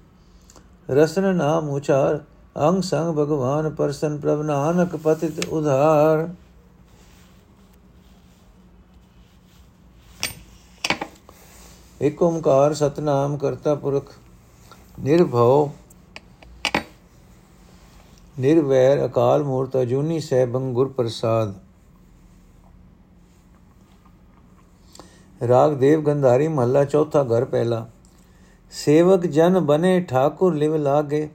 ਰਸਨ 0.89 1.36
ਨਾਮ 1.36 1.69
ਉਚਾਰ। 1.69 2.19
ਅੰਗ 2.67 2.81
ਸੰਗ 2.81 3.15
ਭਗਵਾਨ 3.15 3.69
ਪਰਸਨ 3.69 4.17
ਪ੍ਰਭ 4.17 4.41
ਨਾਨਕ 4.41 4.95
ਪਤਿਤ 4.95 5.45
ਉਧਾਰ। 5.49 6.27
ਇਕ 12.01 12.21
ਓੰਕਾਰ 12.23 12.73
ਸਤਨਾਮ 12.73 13.35
ਕਰਤਾ 13.37 13.73
ਪੁਰਖ 13.75 14.11
ਨਿਰਭਉ 14.99 15.69
ਨਿਰਵੈਰ 18.39 19.05
ਅਕਾਲ 19.05 19.43
ਮੂਰਤ 19.43 19.77
ਅਜੂਨੀ 19.81 20.19
ਸਹਿਬੰ 20.19 20.71
ਗੁਰ 20.73 20.87
ਪ੍ਰਸਾਦ 20.87 21.53
ਰਾਗ 25.41 25.73
ਦੇਵ 25.73 26.01
ਗੰਧਾਰੀ 26.01 26.47
ਮਹੱਲਾ 26.47 26.83
ਚੌਥਾ 26.85 27.23
ਘਰ 27.25 27.45
ਪਹਿਲਾ 27.45 27.85
ਸੇਵਕ 28.73 29.25
ਜਨ 29.27 29.59
ਬਨੇ 29.61 29.99
ਠਾਕੁਰ 30.01 30.55
ਲਿਵ 30.55 30.75
ਲਾਗੇ 30.77 31.27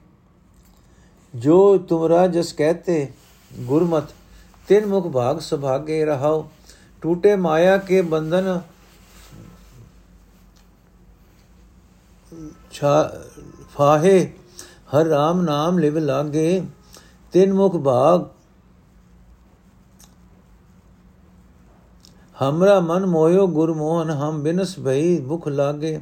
ਜੋ 1.34 1.76
ਤੁਮਰਾ 1.78 2.26
ਜਸ 2.26 2.52
ਕਹਤੇ 2.52 3.06
ਗੁਰਮਤ 3.50 4.12
ਤਿਨ 4.68 4.86
ਮੁਖ 4.86 5.06
ਭਾਗ 5.06 5.38
ਸੁਭਾਗੇ 5.40 6.04
ਰਹਾਓ 6.04 6.48
ਟੂਟੇ 7.02 7.36
ਮਾਇਆ 7.36 7.76
ਕੇ 7.78 8.00
ਬੰਧਨ 8.02 8.58
ਫਾਹੇ, 13.70 14.32
ਹਰ 14.90 15.04
ਰਾਮ 15.04 15.42
ਨਾਮ 15.42 15.78
ਲਿਵ 15.78 15.98
ਲਾਗੇ, 15.98 16.62
ਤਿਨ 17.32 17.52
ਮੁਖ 17.52 17.76
ਭਾਗ, 17.76 18.24
ਹਮਰਾ 22.36 22.80
ਮਨ 22.80 23.06
ਮੋਇਓ 23.06 23.46
ਗੁਰ 23.46 23.72
ਮੋਹਨ, 23.74 24.10
ਹਮ 24.10 24.42
ਬਿਨਸ 24.42 24.78
ਭਈ 24.78 25.20
ਮੁਖ 25.20 25.48
ਲਾਗੇ। 25.48 26.00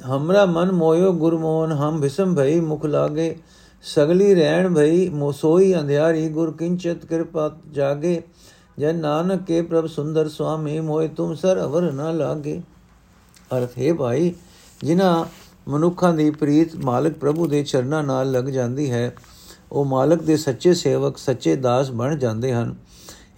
ਹਮਰਾ 0.00 0.44
ਮਨ 0.46 0.72
ਮੋਇਓ 0.72 1.12
ਗੁਰ 1.12 1.36
ਮੋਹਨ, 1.36 1.72
ਹਮ 1.72 2.00
ਭਿਸਮ 2.00 2.34
ਭਈ 2.34 2.60
ਮੁਖ 2.60 2.84
ਲਾਗੇ। 2.86 3.38
ਸਗਲੀ 3.86 4.34
ਰਹਿਣ 4.34 4.74
ਭਈ 4.74 5.08
ਮੋਸੋਈ 5.08 5.74
ਅੰਧਿਆਰੀ 5.74 6.28
ਗੁਰ 6.28 6.50
ਕਿੰਚਤ 6.52 7.04
ਕਿਰਪਾ 7.06 7.50
ਜਾਗੇ। 7.72 8.22
ਜਨ 8.78 8.96
ਨਾਨਕ 8.96 9.42
ਕੇ 9.42 9.60
ਪ੍ਰਭ 9.62 9.86
ਸੁੰਦਰ 9.86 10.28
ਸੁਆਮੀ 10.28 10.80
ਮੋਏ 10.80 11.08
ਤੁਮ 11.08 11.34
ਸਰ 11.34 11.62
ਅਵਰ 11.64 11.92
ਨਾ 11.92 12.10
ਲਾਗੇ। 12.10 12.62
ਅਰਥ, 13.56 13.78
ਹੈ 13.78 13.94
ਭਾਈ, 13.94 14.34
ਜਿਨ੍ਹਾਂ 14.84 15.24
ਮਨੁੱਖਾਂ 15.68 16.12
ਦੀ 16.14 16.30
ਪ੍ਰੀਤ 16.30 16.76
ਮਾਲਕ 16.76 17.12
ਪ੍ਰਭੂ 17.12 17.46
ਦੇ 17.46 17.62
ਚਰਨਾਂ 17.62 18.02
ਨਾਲ 18.02 18.30
ਲੱਗ 18.32 18.44
ਜਾਂਦੀ 18.44 18.90
ਹੈ, 18.90 19.14
ਉਹ 19.72 19.84
ਮਾਲਕ 19.84 20.22
ਦੇ 20.22 20.36
ਸੱਚੇ 20.36 20.74
ਸੇਵਕ, 20.74 21.16
ਸੱਚੇ 21.16 21.56
ਦਾਸ 21.56 21.90
ਬਣ 21.90 22.16
ਜਾਂਦੇ 22.16 22.52
ਹਨ। 22.52 22.74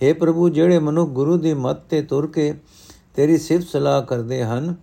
हे 0.02 0.14
ਪ੍ਰਭੂ, 0.14 0.48
ਜਿਹੜੇ 0.48 0.78
ਮਨੁੱਖ 0.78 1.10
ਗੁਰੂ 1.10 1.38
ਦੀ 1.38 1.54
ਮੱਤ 1.54 1.84
ਤੇ 1.90 2.02
ਤੁਰ 2.02 2.26
ਕੇ 2.26 2.54
ਤੇਰੀ 3.14 3.38
ਸਿਫਤ 3.38 3.68
ਸਲਾਹ 3.68 4.02
ਕਰਦੇ 4.02 4.42
ਹਨ, 4.44 4.74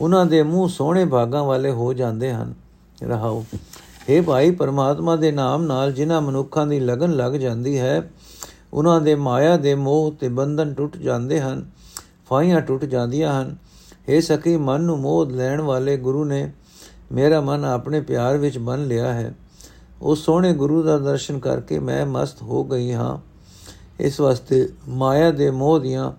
ਉਹਨਾਂ 0.00 0.26
ਦੇ 0.26 0.42
ਮੂੰਹ 0.42 0.68
ਸੋਹਣੇ 0.68 1.04
ਭਾਗਾਂ 1.04 1.44
ਵਾਲੇ 1.44 1.70
ਹੋ 1.70 1.92
ਜਾਂਦੇ 1.92 2.32
ਹਨ। 2.32 2.54
ਰਹਾਓ। 3.02 3.44
हे 4.10 4.22
ਭਾਈ, 4.22 4.50
ਪਰਮਾਤਮਾ 4.50 5.16
ਦੇ 5.16 5.32
ਨਾਮ 5.32 5.62
ਨਾਲ 5.62 5.92
ਜਿਨ੍ਹਾਂ 5.92 6.20
ਮਨੁੱਖਾਂ 6.20 6.66
ਦੀ 6.66 6.80
ਲਗਨ 6.80 7.12
ਲੱਗ 7.12 7.32
ਜਾਂਦੀ 7.32 7.78
ਹੈ 7.78 8.10
ਉਹਨਾਂ 8.72 9.00
ਦੇ 9.00 9.14
ਮਾਇਆ 9.14 9.56
ਦੇ 9.56 9.74
ਮੋਹ 9.74 10.12
ਤੇ 10.20 10.28
ਬੰਧਨ 10.28 10.74
ਟੁੱਟ 10.74 10.96
ਜਾਂਦੇ 10.96 11.40
ਹਨ 11.40 11.70
ਫਾਈਆਂ 12.30 12.60
ਟੁੱਟ 12.60 12.84
ਜਾਂਦੀਆਂ 12.84 13.42
ਹਨ। 13.42 13.56
हे 14.10 14.20
ਸਖੀ, 14.22 14.56
ਮਨ 14.56 14.80
ਨੂੰ 14.80 14.98
ਮੋਹ 14.98 15.26
ਲੈਣ 15.26 15.60
ਵਾਲੇ 15.60 15.96
ਗੁਰੂ 15.96 16.24
ਨੇ 16.24 16.52
ਮੇਰਾ 17.12 17.40
ਮਨ 17.40 17.64
ਆਪਣੇ 17.64 18.00
ਪਿਆਰ 18.00 18.36
ਵਿੱਚ 18.36 18.58
ਬੰਨ 18.58 18.86
ਲਿਆ 18.86 19.12
ਹੈ। 19.12 19.34
ਉਸ 20.02 20.24
ਸੋਹਣੇ 20.24 20.52
ਗੁਰੂ 20.52 20.82
ਦਾ 20.82 20.98
ਦਰਸ਼ਨ 20.98 21.38
ਕਰਕੇ 21.38 21.78
ਮੈਂ 21.78 22.06
ਮਸਤ 22.06 22.42
ਹੋ 22.42 22.64
ਗਈ 22.64 22.92
ਹਾਂ। 22.92 23.18
ਇਸ 24.00 24.20
ਵਾਸਤੇ 24.20 24.68
ਮਾਇਆ 24.88 25.30
ਦੇ 25.30 25.50
ਮੋਹ 25.50 25.78
ਦੀਆਂ 25.80 26.12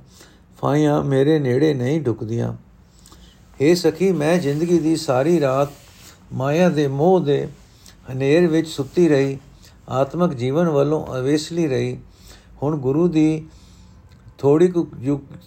ਫਾਇਆਂ 0.62 1.04
ਮੇਰੇ 1.04 1.40
ਨੇੜੇ 1.40 1.74
ਨਹੀਂ 1.74 2.02
ਢੁਕਦੀਆਂ 2.02 2.54
ਏ 3.62 3.76
ਸਖੀ, 3.76 4.12
ਮੈਂ 4.12 4.38
ਜ਼ਿੰਦਗੀ 4.38 4.80
ਦੀ 4.80 4.96
ਸਾਰੀ 4.96 5.40
ਰਾਤ 5.40 5.70
ਮਾਇਆ 6.34 6.70
ਦੇ 6.70 6.88
ਮੋਹ 6.88 7.20
ਦੇ 7.20 7.48
ਹਨੇਰ 8.14 8.48
ਵਿੱਚ 8.48 8.68
ਸੁੱਤੀ 8.68 9.08
ਰਹੀ, 9.10 9.38
ਆਤਮਿਕ 9.90 10.34
ਜੀਵਨ 10.34 10.70
ਵੱਲੋਂ 10.70 11.06
ਅਵੇਸਲੀ 11.20 11.68
ਰਹੀ। 11.68 11.98
ਹੁਣ 12.64 12.78
ਗੁਰੂ 12.78 13.08
ਦੀ 13.08 13.48
ਥੋੜੀ 14.38 14.68
ਕੁ 14.68 14.88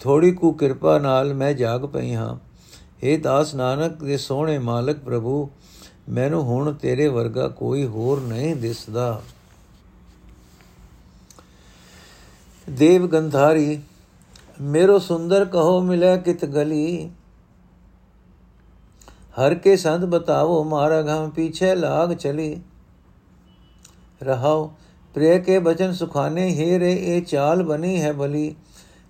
ਥੋੜੀ 0.00 0.32
ਕੁ 0.32 0.52
ਕਿਰਪਾ 0.52 0.98
ਨਾਲ 0.98 1.34
ਮੈਂ 1.34 1.54
ਜਾਗ 1.54 1.86
ਪਈ 1.86 2.14
ਹਾਂ। 2.14 2.36
ਏ 3.04 3.16
ਦਾਸ 3.16 3.54
ਨਾਨਕ 3.54 4.04
ਦੇ 4.04 4.16
ਸੋਹਣੇ 4.16 4.58
ਮਾਲਕ 4.58 4.98
ਪ੍ਰਭੂ, 4.98 5.50
ਮੈਨੂੰ 6.08 6.42
ਹੁਣ 6.42 6.72
ਤੇਰੇ 6.72 7.08
ਵਰਗਾ 7.08 7.48
ਕੋਈ 7.48 7.86
ਹੋਰ 7.86 8.20
ਨਹੀਂ 8.20 8.56
ਦਿਸਦਾ। 8.56 9.22
ਦੇਵ 12.70 13.06
ਗੰਧਾਰੀ, 13.06 13.80
ਮੇਰੋ 14.60 14.98
ਸੁੰਦਰ 14.98 15.44
ਕਹੋ 15.44 15.80
ਮਿਲੇ 15.82 16.18
ਕਿਤ 16.18 16.44
ਗਲੀ 16.44 17.10
हर 19.36 19.54
के 19.54 19.76
संत 19.76 20.04
बतावो 20.08 20.62
मारा 20.64 21.00
घम 21.02 21.28
पीछे 21.30 21.74
लाग 21.74 22.14
चली। 22.16 22.50
रहाओ, 24.22 24.64
प्रिय 25.14 25.38
के 25.38 25.58
बचन 25.60 25.92
सुखाने 25.92 26.48
हे 26.52 26.78
रे 26.78 26.92
ए 26.92 27.20
चाल 27.20 27.62
बनी 27.62 27.94
है 27.96 28.12
बली। 28.12 28.46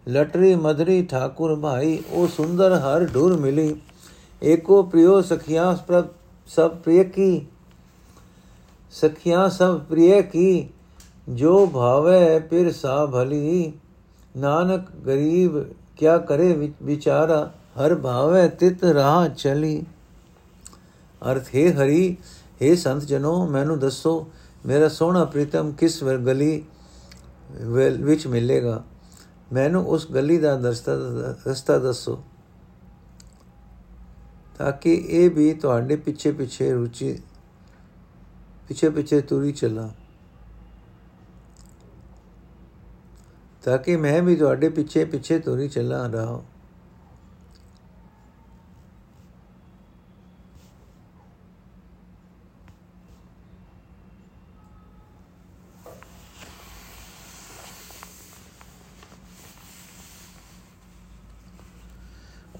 लटरी 0.07 0.55
मदरी 0.57 1.03
ठाकुर 1.03 1.55
भाई 1.61 1.95
ओ 2.13 2.27
सुंदर 2.27 2.73
हर 2.83 3.05
ढूर 3.07 3.37
मिली। 3.39 3.71
एको 4.43 4.83
प्रियो 4.85 5.17
सखिया 5.23 5.73
सब 6.49 6.83
प्रिय 6.83 7.05
की। 7.05 7.33
सखिया 8.93 9.49
सब 9.49 9.89
प्रिय 9.89 10.23
की, 10.23 10.75
जो 11.29 11.67
भावे 11.67 12.39
पिर 12.41 12.71
सा 12.73 12.95
भली। 13.07 13.51
नानक 14.37 14.89
गरीब, 15.07 15.59
क्या 15.99 16.17
करे 16.25 16.49
विचारा, 16.83 17.39
हर 17.77 17.95
भावे 18.01 18.49
तित 18.61 18.85
रहा 18.85 19.29
चली। 19.37 19.75
ਅਰਥ, 21.23 21.55
ਹੈ 21.55 21.73
ਹਰੀ 21.75 22.17
हे 22.61 22.77
ਸੰਤ 22.77 23.05
ਜਨੋ 23.05 23.47
ਮੈਨੂੰ 23.47 23.79
ਦੱਸੋ, 23.79 24.31
ਮੇਰਾ 24.67 24.89
ਸੋਹਣਾ 24.89 25.25
ਪ੍ਰੀਤਮ 25.25 25.73
ਕਿਸ 25.73 26.03
ਗਲੀ 26.05 26.63
ਵਿੱਚ 28.03 28.27
ਮਿਲੇਗਾ? 28.27 28.83
ਮੈਨੂੰ 29.53 29.87
ਉਸ 29.87 30.11
ਗਲੀ 30.13 30.39
ਦਾ 30.39 30.55
ਰਸਤਾ 30.59 30.93
ਰਸਤਾ 31.47 31.79
ਦੱਸੋ, 31.79 32.23
ਤਾਂ 34.59 34.73
ਕਿ 34.73 34.95
ਇਹ 34.95 35.31
ਵੀ 35.31 35.53
ਤੁਹਾਡੇ 35.55 35.97
ਪਿੱਛੇ 35.97 36.33
ਪਿੱਛੇ 36.33 36.73
ਰੁਚੀ 36.73 37.13
ਪਿੱਛੇ 38.69 38.91
ਪਿੱਛੇ 38.91 39.21
ਤੁਰੀ 39.21 39.53
ਚੱਲਾਂ। 39.53 39.89
ਤਾਂ 43.63 43.79
ਕਿ 43.79 43.97
ਮੈਂ 43.97 44.21
ਵੀ 44.23 44.37
ਤੁਹਾਡੇ 44.37 44.69
ਪਿੱਛੇ 44.69 45.05
ਪਿੱਛੇ 45.05 45.39
ਤੁਰੀ 45.39 45.69
ਚੱਲਾਂ, 45.69 46.09
ਰਹਾ। 46.09 46.41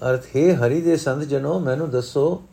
ਅਰਥ, 0.09 0.25
ਹੈ 0.35 0.55
ਹਰੀ 0.55 0.81
ਦੇ 0.81 0.97
ਸੰਤ 0.97 1.23
ਜਨੋ, 1.23 1.59
ਮੈਨੂੰ 1.59 1.89
ਦੱਸੋ, 1.89 2.43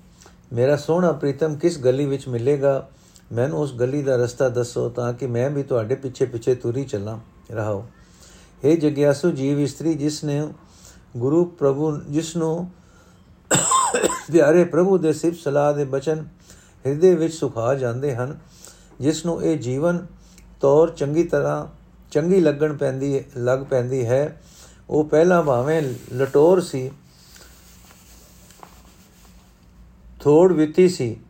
ਮੇਰਾ 0.52 0.76
ਸੋਹਣਾ 0.76 1.12
ਪ੍ਰੀਤਮ 1.12 1.54
ਕਿਸ 1.54 1.78
ਗਲੀ 1.78 2.06
ਵਿੱਚ 2.06 2.28
ਮਿਲੇਗਾ? 2.28 2.88
ਮੈਨੂੰ 3.32 3.58
ਉਸ 3.58 3.74
ਗਲੀ 3.74 4.02
ਦਾ 4.02 4.16
ਰਸਤਾ 4.16 4.48
ਦੱਸੋ 4.48 4.88
ਤਾਂ 4.88 5.12
ਕਿ 5.12 5.26
ਮੈਂ 5.26 5.50
ਵੀ 5.50 5.62
ਤੁਹਾਡੇ 5.62 5.94
ਪਿੱਛੇ 5.94 6.24
ਪਿੱਛੇ 6.24 6.54
ਤੁਰੀ 6.54 6.84
ਚੱਲਾਂ। 6.84 7.18
ਰਹਾਓ। 7.52 7.84
हे 8.64 8.80
ਜਗਿਆਸੂ 8.80 9.30
ਜੀਵ 9.30 9.60
ਇਸਤਰੀ, 9.60 9.94
ਜਿਸ 9.94 10.24
ਨੇ 10.24 10.48
ਗੁਰੂ 11.16 11.44
ਪ੍ਰਭੂ, 11.44 11.96
ਜਿਸ 11.96 12.36
ਨੂੰ 12.36 12.70
ਪਿਆਰੇ 14.32 14.64
ਪ੍ਰਭੂ 14.64 14.98
ਦੇ 14.98 15.12
ਸਿਫਤ 15.12 15.38
ਸਲਾਹ 15.38 15.74
ਦੇ 15.74 15.84
ਬਚਨ 15.84 16.24
ਹਿਰਦੇ 16.86 17.14
ਵਿੱਚ 17.14 17.34
ਸੁਖਾ 17.34 17.74
ਜਾਂਦੇ 17.74 18.14
ਹਨ, 18.14 18.38
ਜਿਸ 19.00 19.26
ਨੂੰ 19.26 19.42
ਇਹ 19.42 19.58
ਜੀਵਨ 19.58 20.06
ਤੌਰ 20.60 20.90
ਚੰਗੀ 20.90 21.24
ਤਰ੍ਹਾਂ 21.24 21.66
ਚੰਗੀ 22.10 22.40
ਲੱਗਣ 22.40 22.76
ਪੈਂਦੀ, 22.76 23.24
ਲੱਗ 23.36 23.58
ਪੈਂਦੀ 23.70 24.06
ਹੈ। 24.06 24.42
ਉਹ 24.90 25.04
ਪਹਿਲਾਂ 25.04 25.42
ਭਾਵੇਂ 25.42 25.82
ਲਟੋਰ 26.14 26.60
ਸੀ 26.60 26.90
ਥੋੜ 30.20 30.52
ਵਿਤੀ 30.52 30.88
ਸੀ। 30.88 31.20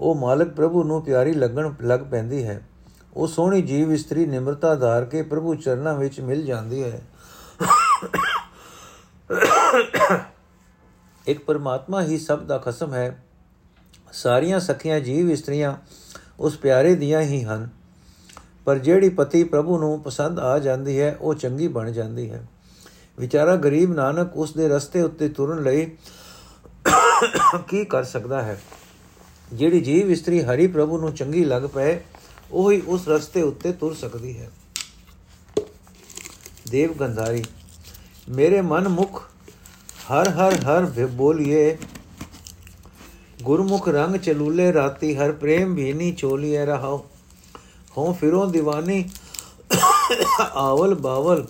ਉਹ 0.00 0.14
ਮਾਲਕ 0.14 0.48
ਪ੍ਰਭੂ 0.48 0.84
ਨੂੰ 0.84 1.02
ਪਿਆਰੀ 1.02 1.32
ਲੱਗਣ 1.32 1.72
ਲੱਗ 1.82 2.00
ਪੈਂਦੀ 2.00 2.44
ਹੈ। 2.44 2.68
ਉਹ 3.14 3.26
ਸੋਹਣੀ 3.26 3.62
ਜੀਵ 3.62 3.92
ਇਸਤਰੀ 3.92 4.26
ਨਿਮਰਤਾ 4.26 4.74
ਧਾਰ 4.74 5.04
ਕੇ 5.04 5.22
ਪ੍ਰਭੂ 5.22 5.54
ਚਰਨਾਂ 5.54 5.94
ਵਿੱਚ 5.94 6.20
ਮਿਲ 6.20 6.46
ਜਾਂਦੀ 6.46 6.82
ਹੈ। 6.82 7.02
ਇੱਕ 11.26 11.44
ਪਰਮਾਤਮਾ 11.44 12.02
ਹੀ 12.02 12.18
ਸਭ 12.18 12.42
ਦਾ 12.42 12.58
ਖਸਮ 12.58 12.94
ਹੈ। 12.94 13.24
ਸਾਰੀਆਂ 14.12 14.60
ਸਖੀਆਂ 14.60 15.00
ਜੀਵ 15.00 15.30
ਇਸਤਰੀਆਂ 15.30 15.76
ਉਸ 16.40 16.56
ਪਿਆਰੇ 16.56 16.94
ਦੀਆਂ 16.94 17.20
ਹੀ 17.20 17.44
ਹਨ। 17.44 17.68
ਪਰ 18.64 18.78
ਜਿਹੜੀ 18.78 19.08
ਪਤੀ 19.08 19.44
ਪ੍ਰਭੂ 19.44 19.78
ਨੂੰ 19.78 20.00
ਪਸੰਦ 20.00 20.38
ਆ 20.38 20.58
ਜਾਂਦੀ 20.58 21.00
ਹੈ, 21.00 21.16
ਉਹ 21.20 21.34
ਚੰਗੀ 21.34 21.68
ਬਣ 21.68 21.90
ਜਾਂਦੀ 21.90 22.30
ਹੈ। 22.30 22.46
ਵਿਚਾਰਾ 23.18 23.56
ਗਰੀਬ 23.56 23.92
ਨਾਨਕ 23.92 24.36
ਉਸ 24.36 24.52
ਦੇ 24.52 24.68
ਰਸਤੇ 24.68 25.02
ਉੱਤੇ 25.02 25.28
ਤੁਰਨ 25.28 25.62
ਲਈ 25.62 25.90
ਕੀ 27.68 27.84
ਕਰ 27.84 28.04
ਸਕਦਾ 28.04 28.42
ਹੈ? 28.42 28.62
ਜਿਹੜੀ 29.52 29.80
ਜੀਵ 29.80 30.10
ਇਸਤਰੀ 30.10 30.42
ਹਰੀ 30.42 30.66
ਪ੍ਰਭੂ 30.66 30.98
ਨੂੰ 30.98 31.14
ਚੰਗੀ 31.14 31.44
ਲੱਗ 31.44 31.62
ਪਏ, 31.62 32.00
ਉਹੀ 32.52 32.82
ਉਸ 32.86 33.08
ਰਸਤੇ 33.08 33.42
ਉੱਤੇ 33.42 33.72
ਤੁਰ 33.72 33.94
ਸਕਦੀ 33.94 34.38
ਹੈ। 34.38 34.50
ਦੇਵ 36.70 36.92
ਗੰਧਾਰੀ, 36.92 37.44
ਮੇਰੇ 38.28 38.60
ਮਨ 38.60 38.88
ਮੁਖ 38.88 39.22
ਹਰ 40.12 40.28
ਹਰ 40.28 40.64
ਹਰ 40.64 41.06
ਬੋਲੀਏ। 41.06 41.78
ਗੁਰਮੁਖ 43.42 43.88
ਰੰਗ 43.88 44.16
ਚਲੂਲੇ 44.16 44.72
ਰਾਤੀ 44.72 45.16
ਹਰ 45.16 45.32
ਪ੍ਰੇਮ 45.32 45.74
ਭੀਨੀ 45.76 46.12
ਚੋਲੀਏ 46.12 46.64
ਰਹਾਓ 46.64 47.06
ਹੋ 47.96 48.12
ਫਿਰੋਂ 48.12 48.52
دیਵਾਨੀ 48.52 49.10
ਆਵਲ 50.40 50.94
ਬਾਵਲ 50.94 51.48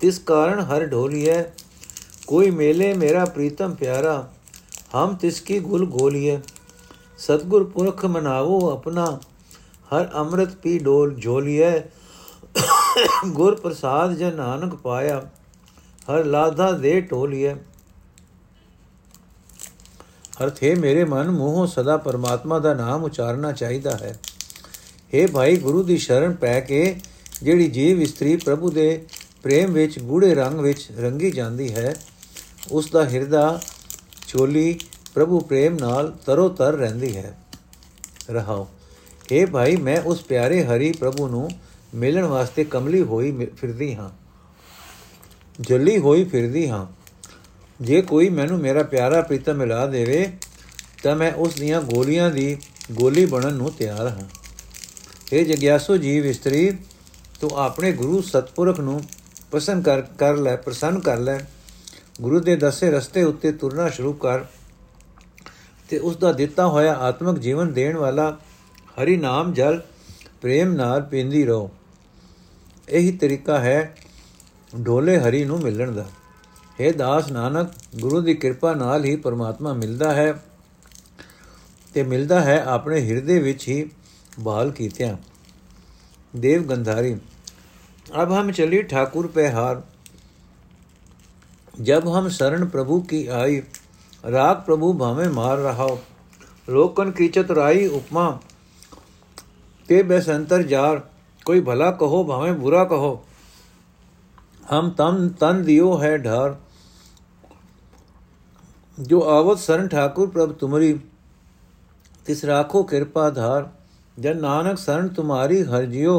ਤਿਸ 0.00 0.18
ਕਾਰਨ 0.18 0.60
ਹਰ 0.60 0.86
ਢੋਲੀਏ। 0.86 1.44
कोई 2.27 2.51
मेले 2.53 2.89
मेरा 2.95 3.25
प्रीतम 3.31 3.75
प्यारा 3.75 4.15
हम 4.93 5.15
तिसकी 5.17 5.59
गुल 5.63 5.85
गोलिए 5.91 6.37
सतगुर 7.19 7.67
पुरख 7.69 8.05
मनावो 8.11 8.59
अपना 8.69 9.09
हर 9.89 10.07
अमृत 10.15 10.55
पी 10.63 10.77
डोल 10.81 11.13
झोलिए 11.17 11.73
गुर 13.33 13.59
प्रसाद 13.59 14.17
जन 14.17 14.41
नानक 14.41 14.79
पाया 14.81 15.21
हर 16.07 16.33
लाधा 16.33 16.73
दे 16.79 16.97
टोलिए 17.07 17.55
ਅਰਥ 20.43 20.63
ਹੈ 20.63 20.73
ਮੇਰੇ 20.75 21.03
ਮਨ 21.03 21.29
ਮੂੰਹੋਂ 21.31 21.65
ਸਦਾ 21.67 21.95
ਪਰਮਾਤਮਾ 21.97 22.57
ਦਾ 22.59 22.73
ਨਾਮ 22.73 23.03
ਉਚਾਰਨਾ 23.03 23.51
ਚਾਹੀਦਾ 23.51 23.91
ਹੈ 23.97 24.15
हे 25.13 25.27
ਭਾਈ 25.33 25.57
ਗੁਰੂ 25.57 25.83
ਦੀ 25.83 25.97
ਸ਼ਰਨ 25.97 26.33
ਪੈ 26.35 26.59
ਕੇ 26.59 26.95
ਜਿਹੜੀ 27.43 27.67
ਜੀਵ 27.67 28.01
ਇਸਤਰੀ 28.01 28.35
ਪ੍ਰਭੂ 28.35 28.69
ਦੇ 28.69 29.05
ਪ੍ਰੇਮ 29.43 29.71
ਵਿੱਚ 29.71 29.99
ਗੂੜੇ 29.99 30.33
ਰੰਗ 30.35 30.59
ਵਿੱਚ 30.59 30.87
ਰੰਗੀ 30.99 31.31
ਜਾਂਦੀ 31.31 31.73
ਹੈ 31.73 31.93
ਉਸ 32.72 32.90
ਦਾ 32.90 33.08
ਹਿਰਦਾ 33.08 33.60
ਚੋਲੀ 34.28 34.80
ਪ੍ਰਭੂ 35.14 35.40
ਪ੍ਰੇਮ 35.40 35.74
ਨਾਲ 35.74 36.16
ਤਰੋ 36.26 36.48
ਤਰ 36.48 36.72
ਰਹਿੰਦੀ 36.72 37.16
ਹੈ। 37.16 37.38
ਰਹਾਓ 38.30 38.68
हे 39.32 39.50
ਭਾਈ, 39.50 39.76
ਮੈਂ 39.76 40.00
ਉਸ 40.00 40.22
ਪਿਆਰੇ 40.22 40.64
ਹਰੀ 40.64 40.92
ਪ੍ਰਭੂ 40.92 41.28
ਨੂੰ 41.28 41.50
ਮਿਲਣ 41.94 42.22
ਵਾਸਤੇ 42.22 42.64
ਕਮਲੀ 42.64 43.02
ਹੋਈ 43.02 43.46
ਫਿਰਦੀ 43.46 43.94
ਹਾਂ। 43.94 44.10
ਜੱਲੀ 45.60 45.98
ਹੋਈ 45.98 46.24
ਫਿਰਦੀ 46.24 46.68
ਹਾਂ। 46.68 46.86
ਜੇ 47.80 48.02
ਕੋਈ 48.02 48.28
ਮੈਨੂੰ 48.28 48.58
ਮੇਰਾ 48.58 48.82
ਪਿਆਰਾ 48.82 49.20
ਪ੍ਰੀਤਮ 49.20 49.54
ਮਿਲਾ 49.54 49.86
ਦੇਵੇ, 49.86 50.32
ਤਾਂ 51.02 51.16
ਮੈਂ 51.16 51.32
ਉਸ 51.32 51.54
ਦੀਆਂ 51.54 51.82
ਗੋਲੀਆਂ 51.82 52.30
ਦੀ 52.30 52.58
ਗੋਲੀ 52.92 53.26
ਬਣਨ 53.26 53.54
ਨੂੰ 53.54 53.72
ਤਿਆਰ 53.72 54.08
ਹਾਂ। 54.08 54.28
ਇਹ 55.32 55.46
ਜਗਿਆਸੂ 55.46 55.96
ਜੀਵ 55.96 56.26
ਇਸਤਰੀ, 56.26 56.78
ਤੂੰ 57.40 57.50
ਆਪਣੇ 57.50 57.92
ਗੁਰੂ 57.92 58.22
ਸਤਪੁਰਖ 58.22 58.80
ਨੂੰ 58.80 59.02
ਪਸੰਦ 59.50 59.84
ਕਰ 59.84 60.02
ਕਰ 60.02 60.36
ਲੈ, 60.36 60.56
ਪ੍ਰਸੰਨ 60.56 61.00
ਕਰ 61.00 61.18
ਲੈ। 61.18 61.38
ਗੁਰੂ 62.20 62.40
ਦੇ 62.40 62.56
ਦੱਸੇ 62.56 62.90
ਰਸਤੇ 62.90 63.22
ਉੱਤੇ 63.22 63.52
ਤੁਰਨਾ 63.52 63.88
ਸ਼ੁਰੂ 63.88 64.12
ਕਰ 64.12 64.40
ਤੇ 65.88 65.98
ਉਸ 65.98 66.16
ਦਾ 66.16 66.32
ਦਿੱਤਾ 66.32 66.66
ਹੋਇਆ 66.66 66.94
ਆਤਮਿਕ 66.94 67.38
ਜੀਵਨ 67.38 67.72
ਦੇਣ 67.72 67.96
ਵਾਲਾ 67.96 68.38
ਹਰੀ 69.02 69.16
ਨਾਮ 69.16 69.52
ਜਲ 69.52 69.82
ਪ੍ਰੇਮ 70.40 70.72
ਨਾਲ 70.72 71.02
ਪੀਂਦੀ 71.02 71.44
ਰਹੋ। 71.44 71.70
ਇਹੀ 72.88 73.12
ਤਰੀਕਾ 73.12 73.58
ਹੈ 73.58 73.94
ਢੋਲੇ 74.86 75.18
ਹਰੀ 75.18 75.44
ਨੂੰ 75.44 75.60
ਮਿਲਣ 75.60 75.92
ਦਾ। 75.92 76.06
हे 76.80 76.96
ਦਾਸ 76.96 77.30
ਨਾਨਕ, 77.32 77.70
ਗੁਰੂ 77.96 78.20
ਦੀ 78.20 78.34
ਕਿਰਪਾ 78.34 78.74
ਨਾਲ 78.74 79.04
ਹੀ 79.04 79.16
ਪਰਮਾਤਮਾ 79.16 79.72
ਮਿਲਦਾ 79.72 80.14
ਹੈ 80.14 80.42
ਤੇ 81.94 82.02
ਮਿਲਦਾ 82.02 82.40
ਹੈ 82.40 82.62
ਆਪਣੇ 82.64 83.00
ਹਿਰਦੇ 83.00 83.38
ਵਿੱਚ 83.38 83.68
ਹੀ 83.68 83.90
ਬਹਾਲ 84.40 84.70
ਕੀਤਿਆਂ। 84.70 85.16
ਦੇਵ 86.36 86.62
ਗੰਧਾਰੀ, 86.62 87.16
ਅਬ 88.22 88.32
ਹਮ 88.32 88.50
ਚਲੀ 88.50 88.82
ਠਾਕੁਰ 88.82 89.26
ਪਹਿਹਾਰ 89.26 89.82
जब 91.78 92.08
हम 92.08 92.28
शरण 92.28 92.66
प्रभु 92.68 93.00
की 93.00 93.26
आई, 93.28 93.56
राग 94.24 94.56
प्रभु 94.56 94.92
भावे 94.92 95.28
मार 95.28 95.58
रहा, 95.58 95.86
लोकन 96.68 97.10
की 97.10 97.28
चतुराई 97.28 97.86
उपमा 97.88 98.30
के 99.88 100.02
बेसंतर 100.02 100.62
जार, 100.62 101.02
कोई 101.46 101.60
भला 101.60 101.90
कहो 101.90 102.24
भावे 102.24 102.52
बुरा 102.52 102.84
कहो, 102.84 103.12
हम 104.70 104.90
तम 104.90 105.28
तन 105.40 105.62
दियो 105.64 105.94
है 105.94 106.16
ढार। 106.18 106.58
जो 108.98 109.20
आवत 109.20 109.58
शरण 109.58 109.88
ठाकुर 109.88 110.28
प्रभु 110.28 110.52
तुम्हारी, 110.52 110.92
तिस 112.26 112.44
राखो 112.44 112.82
कृपा 112.82 113.30
धार। 113.30 113.70
जन 114.16 114.38
नानक 114.38 114.78
शरण 114.78 115.08
तुम्हारी 115.08 115.62
हर 115.62 115.84
जियो, 115.86 116.18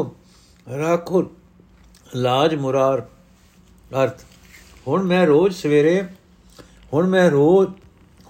राखो 0.66 1.22
लाज 2.16 2.54
मुरार। 2.54 3.08
अर्थ 3.94 4.24
ਹੁਣ 4.88 5.02
ਮੈਂ 5.02 5.26
ਰੋਜ਼ 5.26 5.56
ਸਵੇਰੇ, 5.56 6.04
ਹੁਣ 6.92 7.06
ਮੈਂ 7.06 7.30
ਰੋਜ਼, 7.30 7.70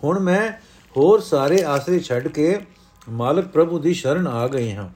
ਹੁਣ 0.05 0.19
ਮੈਂ 0.19 0.53
ਹੋਰ 0.97 1.21
ਸਾਰੇ 1.21 1.65
ਆਸਰੇ 1.65 2.01
ਛੱਡ 2.01 2.29
ਕੇ 2.29 2.61
ਮਾਲਕ 3.09 3.49
ਪ੍ਰਭੂ 3.49 3.79
ਦੀ 3.79 3.95
ਸ਼ਰਨ 3.95 4.27
ਆ 4.27 4.49
ਗਈ 4.49 4.73
ਹਾਂ। 4.73 4.89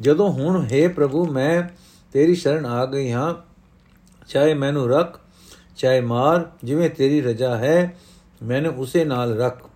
ਜਦੋਂ 0.00 0.32
ਹੁਣ 0.32 0.66
ਹੈ 0.72 0.88
ਪ੍ਰਭੂ, 0.88 1.26
ਮੈਂ 1.26 1.62
ਤੇਰੀ 2.12 2.34
ਸ਼ਰਨ 2.34 2.66
ਆ 2.66 2.86
ਗਈ 2.86 3.12
ਹਾਂ। 3.12 3.34
ਚਾਹੇ 4.28 4.54
ਮੈਨੂੰ 4.54 4.88
ਰੱਖ, 4.88 5.20
ਚਾਹੇ 5.76 6.00
ਮਾਰ, 6.00 6.50
ਜਿਵੇਂ 6.64 6.90
ਤੇਰੀ 6.90 7.20
ਰਜਾ 7.20 7.56
ਹੈ, 7.56 7.98
ਮੈਨੂੰ 8.42 8.74
ਉਸੇ 8.76 9.04
ਨਾਲ 9.04 9.38
ਰੱਖ। 9.38 9.70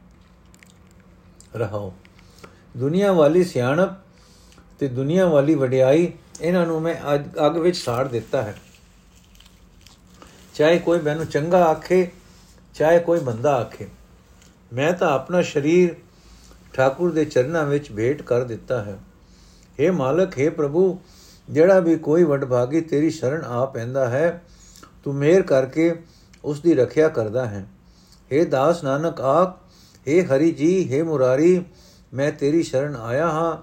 ਰਹਾਓ। 1.57 1.95
ਦੁਨੀਆ 2.77 3.13
ਵਾਲੀ 3.13 3.45
ਸਿਆਣਪ 3.45 3.91
ਤੇ 4.79 4.89
ਦੁਨੀਆ 4.89 5.27
ਵਾਲੀ 5.27 5.55
ਵਡਿਆਈ, 5.55 6.13
ਇਹਨਾਂ 6.41 6.67
ਨੂੰ 6.67 6.83
ਮੈਂ 6.83 7.15
ਅੱਜ 7.15 7.29
ਅੱਗ 7.47 7.57
ਵਿੱਚ 7.57 7.77
ਸਾੜ 7.77 8.09
ਦਿੱਤਾ 8.09 8.43
ਹੈ। 8.43 8.57
ਚਾਹੇ 10.58 10.80
ਕੋਈ 10.80 11.00
ਮੈਨੂੰ 11.00 11.26
ਚੰਗਾ 11.26 11.63
ਆਖੇ 11.66 12.08
ਚਾਹੇ 12.76 13.00
ਕੋਈ 13.00 13.20
ਮੰਦਾ 13.20 13.56
ਆਖੇ 13.56 13.88
ਮੈਂ 14.74 14.92
ਤਾਂ 14.94 15.10
ਆਪਣਾ 15.10 15.42
ਸਰੀਰ 15.42 15.96
ਠਾਕੁਰ 16.74 17.12
ਦੇ 17.12 17.26
ਚਰਨਾਂ 17.26 17.66
ਵਿੱਚ 17.66 17.92
ਭੇਟ 17.92 18.22
ਕਰ 18.22 18.44
ਦਿੱਤਾ 18.44 18.82
ਹੈ 18.84 18.98
हे 19.80 19.92
ਮਾਲਕ 19.94 20.38
हे 20.39 20.50
ਪ੍ਰਭੂ 20.52 20.98
ਜਿਹੜਾ 21.48 21.80
ਵੀ 21.80 21.96
ਕੋਈ 21.98 22.24
ਵਡਭਾਗੀ 22.24 22.82
ਤੇਰੀ 22.82 23.10
ਸ਼ਰਨ 23.10 23.44
ਆ 23.44 23.66
ਪੈਂਦਾ 23.66 24.08
ਹੈ 24.10 24.42
ਤੂੰ 25.04 25.16
ਮਿਹਰ 25.16 25.42
ਕਰਕੇ 25.42 25.94
ਉਸ 26.44 26.60
ਦੀ 26.62 26.74
ਰੱਖਿਆ 26.74 27.08
ਕਰਦਾ 27.10 27.46
ਹੈ 27.46 27.66
हे 28.32 28.46
ਦਾਸ 28.50 28.84
ਨਾਨਕ 28.84 29.22
ਆਖ 29.22 29.58
हे 30.08 30.24
ਹਰੀ 30.26 30.52
ਜੀ 30.52 30.72
हे 30.92 31.04
ਮੁਰਾਰੀ 31.06 31.63
ਮੈਂ 32.13 32.32
ਤੇਰੀ 32.32 32.63
ਸ਼ਰਨ 32.63 32.96
ਆਇਆ 32.96 33.28
ਹਾਂ 33.28 33.58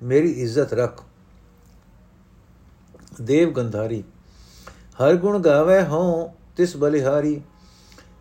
ਮੇਰੀ 0.00 0.30
ਇੱਜ਼ਤ 0.42 0.72
ਰੱਖ 0.74 1.02
ਦੇਵ 3.20 3.52
ਗੰਧਾਰੀ 3.52 4.02
ਹਰ 5.00 5.16
ਗੁਣ 5.16 5.38
ਗਾਵੇ 5.38 5.80
ਹਉ 5.82 6.28
ਤਿਸ 6.57 6.75
ਬਲਿਹਾਰੀ, 6.77 7.41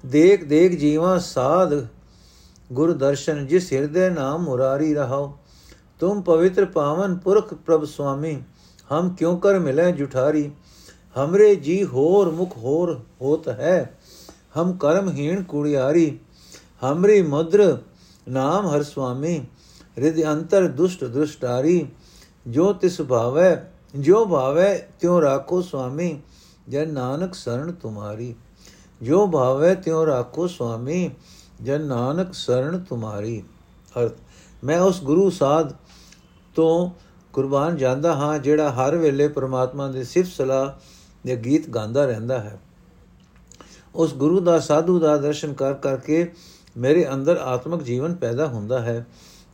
ਦੇਖ 0.06 0.44
ਦੇਖ 0.44 0.78
ਜੀਵਾ 0.78 1.18
ਸਾਧ 1.18 1.74
ਗੁਰ 2.72 2.92
ਦਰਸ਼ਨ, 2.92 3.46
ਜਿਸ 3.46 3.72
ਹਿਰਦੇ 3.72 4.08
ਨਾਮ 4.10 4.42
ਮੁਰਾਰੀ 4.42 4.94
ਰਹਾਓ 4.94 5.36
ਤੁਮ 6.00 6.20
ਪਵਿੱਤਰ 6.22 6.64
ਪਾਵਨ 6.64 7.16
ਪੁਰਖ 7.16 7.54
ਪ੍ਰਭ 7.54 7.84
ਸੁਆਮੀ, 7.84 8.42
ਹਮ 8.92 9.08
ਕਿਉ 9.10 9.36
ਕਰ 9.36 9.58
ਮਿਲੇ 9.58 9.92
ਜੁਠਾਰੀ? 9.92 10.50
ਹਮਰੇ 11.16 11.54
ਜੀ 11.56 11.84
ਹੋਰ 11.84 12.30
ਮੁਖ 12.30 12.56
ਹੋਰ 12.56 13.00
ਹੋਤ 13.20 13.48
ਹੈ, 13.48 13.98
ਹਮ 14.58 14.72
ਕਰਮਹੀਣ 14.72 15.42
ਕੁੜਿਆਰੀ। 15.42 16.18
ਹਮਰੀ 16.82 17.22
ਮੁਦਰ 17.22 17.78
ਨਾਮ 18.28 18.66
ਹਰ 18.66 18.82
ਸੁਆਮੀ 18.82 19.42
ਰਿਦ 19.98 20.24
ਅੰਤਰ 20.24 20.66
ਦੁਸ਼ਟ 20.68 21.04
ਦੁਸ਼ਟਾਰੀ 21.04 21.86
ਜੋ 22.46 22.72
ਤਿਸ 22.72 23.00
ਭਾਵੈ, 23.00 23.70
ਜੋ 23.94 24.24
ਭਾਵੈ 24.26 24.78
ਤਿਉ 25.00 25.20
ਰਾਖੋ 25.20 25.60
ਸੁਆਮੀ। 25.62 26.20
ਜਨ 26.70 26.92
ਨਾਨਕ 26.92 27.34
ਸਰਣ 27.34 27.72
ਤੁਮਾਰੀ, 27.72 28.34
ਜੋ 29.02 29.26
ਭਾਵੈ 29.26 29.74
ਤਿਉ 29.74 30.06
ਰਾਖੋ 30.06 30.46
ਸੁਆਮੀ 30.46 31.10
ਜਨ 31.62 31.84
ਨਾਨਕ 31.84 32.34
ਸਰਣ 32.34 32.78
ਤੁਮਾਰੀ। 32.78 33.42
ਅਰਥ, 34.00 34.12
ਮੈਂ 34.64 34.80
ਉਸ 34.80 35.02
ਗੁਰੂ 35.02 35.30
ਸਾਧ 35.30 35.72
ਤੋਂ 36.54 36.90
ਕੁਰਬਾਨ 37.32 37.76
ਜਾਂਦਾ 37.76 38.14
ਹਾਂ, 38.14 38.38
ਜਿਹੜਾ 38.38 38.70
ਹਰ 38.70 38.96
ਵੇਲੇ 38.96 39.28
ਪ੍ਰਮਾਤਮਾ 39.28 39.88
ਦੇ 39.88 40.04
ਸਿਫਤ 40.04 40.30
ਸਲਾਹ 40.30 40.72
ਦੇ 41.26 41.36
ਗੀਤ 41.36 41.70
ਗਾਉਂਦਾ 41.70 42.06
ਰਹਿੰਦਾ 42.06 42.38
ਹੈ। 42.38 42.60
ਉਸ 43.94 44.14
ਗੁਰੂ 44.14 44.40
ਦਾ, 44.40 44.58
ਸਾਧੂ 44.58 44.98
ਦਾ 44.98 45.16
ਦਰਸ਼ਨ 45.16 45.52
ਕਰ 45.52 45.74
ਕਰਕੇ 45.74 46.32
ਮੇਰੇ 46.76 47.12
ਅੰਦਰ 47.12 47.36
ਆਤਮਿਕ 47.36 47.82
ਜੀਵਨ 47.82 48.14
ਪੈਦਾ 48.14 48.46
ਹੁੰਦਾ 48.46 48.80
ਹੈ, 48.80 49.06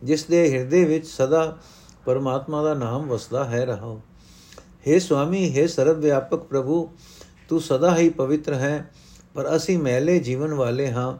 ਜਿਸ 0.05 0.24
ਦੇ 0.24 0.59
ਹਿਰਦੇ 0.59 0.85
ਵਿੱਚ 0.85 1.07
ਸਦਾ 1.07 1.57
ਪਰਮਾਤਮਾ 2.05 2.62
ਦਾ 2.62 2.74
ਨਾਮ 2.74 3.07
ਵਸਦਾ 3.07 3.44
ਹੈ 3.44 3.64
ਰਹਾਓ 3.66 4.00
हे 4.88 4.99
ਸੁਆਮੀ 4.99 5.43
हे 5.55 5.67
ਸਰਵ 5.67 5.99
ਵਿਆਪਕ 5.99 6.43
ਪ੍ਰਭੂ 6.43 6.88
ਤੂੰ 7.49 7.62
ਸਦਾ 7.62 7.95
ਹੀ 7.97 8.10
ਪਵਿੱਤਰ 8.10 8.53
ਹੈ 8.53 8.91
ਪਰ 9.36 9.55
ਅਸੀਂ 9.55 9.77
ਮੈਲੇ 9.79 10.19
ਜੀਵਨ 10.19 10.53
ਵਾਲੇ 10.53 10.91
ਹਾਂ 10.91 11.13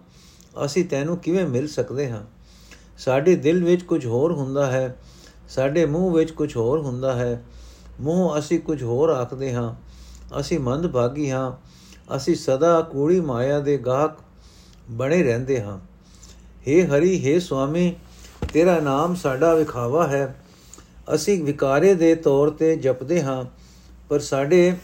ਅਸੀਂ 0.66 0.86
ਤੈਨੂੰ 0.86 1.18
ਕਿਵੇਂ 1.18 1.46
ਮਿਲ 1.46 1.68
ਸਕਦੇ 1.68 2.10
ਹਾਂ 2.10 2.24
ਸਾਡੇ 2.98 3.36
ਦਿਲ 3.36 3.64
ਵਿੱਚ 3.64 3.84
ਕੁਝ 3.84 4.06
ਹੋਰ 4.06 4.32
ਹੁੰਦਾ 4.32 4.66
ਹੈ 4.72 4.96
ਸਾਡੇ 5.48 5.86
ਮੂੰਹ 5.86 6.12
ਵਿੱਚ 6.12 6.32
ਕੁਝ 6.32 6.56
ਹੋਰ 6.56 6.82
ਹੁੰਦਾ 6.82 7.16
ਹੈ 7.16 7.42
ਮੂੰਹ 8.02 8.38
ਅਸੀਂ 8.40 8.60
ਕੁਝ 8.60 8.82
ਹੋਰ 8.84 9.10
ਆਖਦੇ 9.10 9.54
ਹਾਂ 9.54 9.74
ਅਸੀਂ 10.40 10.60
ਮੰਦ 10.60 10.88
ਭਾਗੀ 10.88 11.30
ਹਾਂ 11.32 11.52
ਅਸੀਂ 12.16 12.36
ਸਦਾ 12.36 12.80
ਕੂੜੀ 12.82 13.20
ਮਾਇਆ 13.20 13.60
ਦੇ 13.60 13.78
ਗਾਹਕ 13.78 14.18
ਬਣੇ 14.92 15.22
ਰਹਿੰਦੇ 15.24 15.62
ਹਾਂ 15.62 15.80
हे 16.68 16.86
ਹਰੀ 16.88 17.18
हे 17.26 17.40
ਸੁਆਮੀ 17.40 17.94
ਤੇਰਾ 18.54 18.80
ਨਾਮ 18.80 19.16
ਸਾਡਾ 19.16 19.54
ਵਿਖਾਵਾ 19.56 20.08
ਹੈ 20.08 20.36
ਅਸੀਂ 21.14 21.44
ਵਿਕਾਰੇ 21.44 21.94
ਦੇ 21.94 22.14
ਤੌਰ 22.16 22.50
ਤੇ 22.50 22.76
ਜਪਦੇ 22.76 23.22
ਹਾਂ 23.24 23.44
ਪਰ 24.09 24.21
ਸਾਡੇ 24.21 24.77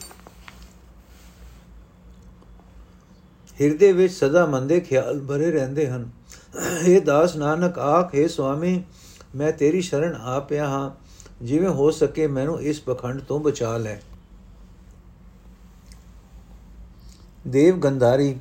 ਹਿਰਦੇ 3.60 3.92
ਵਿੱਚ 3.92 4.12
ਸਦਾ 4.12 4.46
ਮੰਦੇ 4.46 4.80
ਖਿਆਲ 4.80 5.20
ਭਰੇ 5.20 5.50
ਰਹਿੰਦੇ 5.50 5.88
ਹਨ। 5.90 6.10
ਇਹ 6.82 7.00
ਦਾਸ 7.00 7.36
ਨਾਨਕ, 7.36 7.78
ਆਖੇ 7.78 8.28
ਸੁਆਮੀ, 8.28 8.84
ਮੈਂ 9.34 9.52
ਤੇਰੀ 9.52 9.80
ਸ਼ਰਨ 9.80 10.14
ਆ 10.14 10.40
ਪਿਆ 10.40 10.68
ਹਾਂ। 10.68 10.90
ਜਿਵੇਂ 11.44 11.68
ਹੋ 11.68 11.90
ਸਕੇ 11.90 12.26
ਮੈਨੂੰ 12.26 12.62
ਇਸ 12.62 12.80
ਪਖੰਡ 12.80 13.20
ਤੋਂ 13.20 13.40
ਬਚਾ 13.40 13.76
ਲੈ। 13.76 14.00
ਦੇਵ 17.48 17.78
ਗੰਧਾਰੀ, 17.78 18.38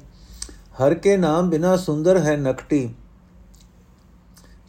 ਹਰ 0.52 0.94
ਕੇ 0.94 1.18
ਨਾਮ 1.18 1.50
ਬਿਨਾ 1.50 1.78
ਸੁੰਦਰ 1.78 2.18
ਹੈ 2.18 2.38
ਨਕਟੀ। 2.38 2.94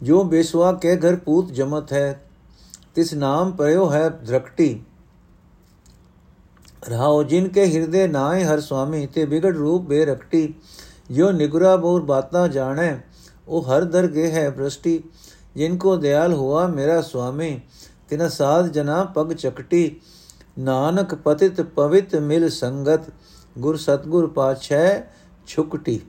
ਜੋ 0.02 0.24
ਬੇਸਵਾ 0.24 0.72
ਕੇ 0.72 0.96
ਘਰ 0.96 1.16
ਪੂਤ 1.16 1.52
ਜਮਤ 1.52 1.92
ਹੈ, 1.92 2.22
ਤਿਸ 2.94 3.14
ਨਾਮ 3.14 3.52
ਪਰਿਓ 3.52 3.92
ਹੈ 3.92 4.08
ਧਰਕਟੀ 4.08 4.82
ਰਹਾਓ, 6.88 7.22
ਜਿਨ 7.22 7.48
ਕੇ 7.48 7.66
ਹਿਰਦੇ 7.66 8.06
ਨਾਏ 8.06 8.44
ਹਰ 8.44 8.60
ਸੁਆਮੀ, 8.60 9.06
ਤੇ 9.06 9.24
ਬਿਗੜ 9.24 9.56
ਰੂਪ 9.56 9.82
ਬੇਰਕਟੀ। 9.82 10.54
ਜੋ 11.10 11.30
ਨਿਗਰਾ 11.30 11.76
ਬੋਰ 11.76 12.02
ਬਾਤਾਂ 12.02 12.48
ਜਾਣੈ, 12.48 12.96
ਉਹ 13.48 13.62
ਹਰ 13.62 13.84
ਦਰਗੇ 13.84 14.30
ਹੈ 14.30 14.50
ਭ੍ਰਸ਼ਟੀ। 14.50 15.02
ਜਿਨ 15.56 15.76
ਕੋ 15.76 15.96
ਦਿਆਲ 15.96 16.32
ਹੁਆ 16.32 16.66
ਮੇਰਾ 16.66 17.00
ਸੁਆਮੀ, 17.00 17.60
ਤਿਨ 18.08 18.28
ਸਾਧ 18.28 18.68
ਜਨਾ 18.68 19.04
ਪਗ 19.04 19.32
ਚਕਟੀ। 19.32 20.00
ਨਾਨਕ 20.58 21.14
ਪਤਿਤ 21.14 21.60
ਪਵਿੱਤ 21.60 22.16
ਮਿਲ 22.16 22.48
ਸੰਗਤ, 22.50 23.00
ਗੁਰ 23.58 23.76
ਸਤਗੁਰ 23.76 24.26
ਪਾਛੈ 24.26 25.02
ਛੁਕਟੀ। 25.46 26.00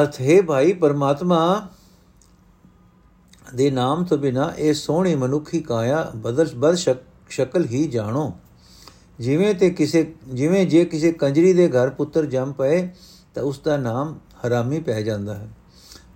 ਅਰਥ, 0.00 0.20
ਹੈ 0.20 0.42
ਭਾਈ 0.42 0.72
ਪਰਮਾਤਮਾ 0.72 1.68
ਦੇ 3.54 3.70
ਨਾਮ 3.70 4.04
ਤੋਂ 4.04 4.18
ਬਿਨਾ 4.18 4.52
ਇਹ 4.58 4.74
ਸੋਹਣੀ 4.74 5.14
ਮਨੁੱਖੀ 5.14 5.60
ਕਾਇਆ 5.60 6.12
ਬਦਲ 6.16 6.48
ਬਦ 6.56 6.74
ਸ਼ਕਲ 7.28 7.64
ਹੀ 7.64 7.86
ਜਾਣੋ। 7.86 8.32
ਜਿਵੇਂ 9.18 9.54
ਤੇ 9.54 9.70
ਕਿਸੇ, 9.70 10.14
ਜਿਵੇਂ 10.34 10.66
ਜੇ 10.66 10.84
ਕਿਸੇ 10.84 11.12
ਕੰਜਰੀ 11.12 11.52
ਦੇ 11.52 11.68
ਘਰ 11.68 11.90
ਪੁੱਤਰ 11.90 12.26
ਜੰਮ 12.26 12.52
ਪਏ, 12.52 12.88
ਤਾਂ 13.34 13.42
ਉਸ 13.42 13.60
ਦਾ 13.60 13.76
ਨਾਮ 13.76 14.18
ਹਰਾਮੀ 14.46 14.80
ਪੈ 14.80 15.02
ਜਾਂਦਾ 15.02 15.34
ਹੈ। 15.34 15.48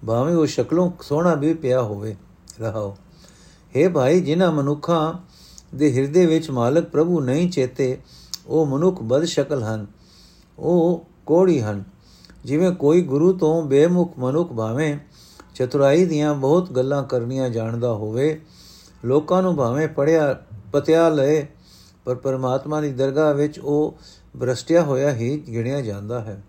ਭਾਵੇਂ 0.06 0.34
ਉਹ 0.34 0.46
ਸ਼ਕਲੋਂ 0.46 0.90
ਸੋਹਣਾ 1.02 1.34
ਵੀ 1.34 1.54
ਪਿਆ 1.54 1.82
ਹੋਵੇ, 1.82 2.16
ਰਹਾਓ। 2.60 2.96
हे 3.76 3.92
ਭਾਈ, 3.92 4.20
ਜਿਨ੍ਹਾਂ 4.20 4.52
ਮਨੁੱਖਾਂ 4.52 5.14
ਦੇ 5.76 5.92
ਹਿਰਦੇ 5.92 6.26
ਵਿੱਚ 6.26 6.50
ਮਾਲਕ 6.50 6.84
ਪ੍ਰਭੂ 6.84 7.20
ਨਹੀਂ 7.20 7.50
ਚੇਤੇ, 7.50 7.98
ਉਹ 8.46 8.66
ਮਨੁੱਖ 8.66 9.02
ਬਦ 9.02 9.24
ਸ਼ਕਲ 9.24 9.62
ਹਨ। 9.62 9.86
ਉਹ 10.58 11.06
ਕੋੜੀ 11.26 11.60
ਹਨ। 11.60 11.84
ਜਿਵੇਂ 12.44 12.70
ਕੋਈ 12.72 13.02
ਗੁਰੂ 13.02 13.32
ਤੋਂ 13.32 13.62
ਬੇਮੁਖ 13.62 14.18
ਮਨੁੱਖ 14.18 14.52
ਭਾਵੇਂ 14.52 14.98
ਚਤੁਰਾਈ 15.58 16.04
ਦੀਆਂ 16.04 16.34
ਬਹੁਤ 16.34 16.72
ਗੱਲਾਂ 16.72 17.04
ਕਰਨੀਆਂ 17.04 17.50
ਜਾਣਦਾ 17.50 17.92
ਹੋਵੇ, 17.92 18.40
ਲੋਕਾਂ 19.04 19.42
ਨੂੰ 19.42 19.56
ਭਾਵੇਂ 19.56 19.88
ਪੜਿਆ, 19.88 20.36
ਪਤਿਆ 20.72 21.08
ਲਏ, 21.08 21.46
ਪਰ 22.04 22.14
ਪਰਮਾਤਮਾ 22.14 22.80
ਦੀ 22.80 22.92
ਦਰਗਾਹ 22.92 23.34
ਵਿੱਚ 23.34 23.58
ਉਹ 23.58 23.98
ਭ੍ਰਸ਼ਟਿਆ 24.40 24.82
ਹੋਇਆ 24.82 25.14
ਹੀ 25.14 25.42
ਗਿਣਿਆ 25.52 25.80
ਜਾਂਦਾ 25.80 26.20
ਹੈ। 26.20 26.42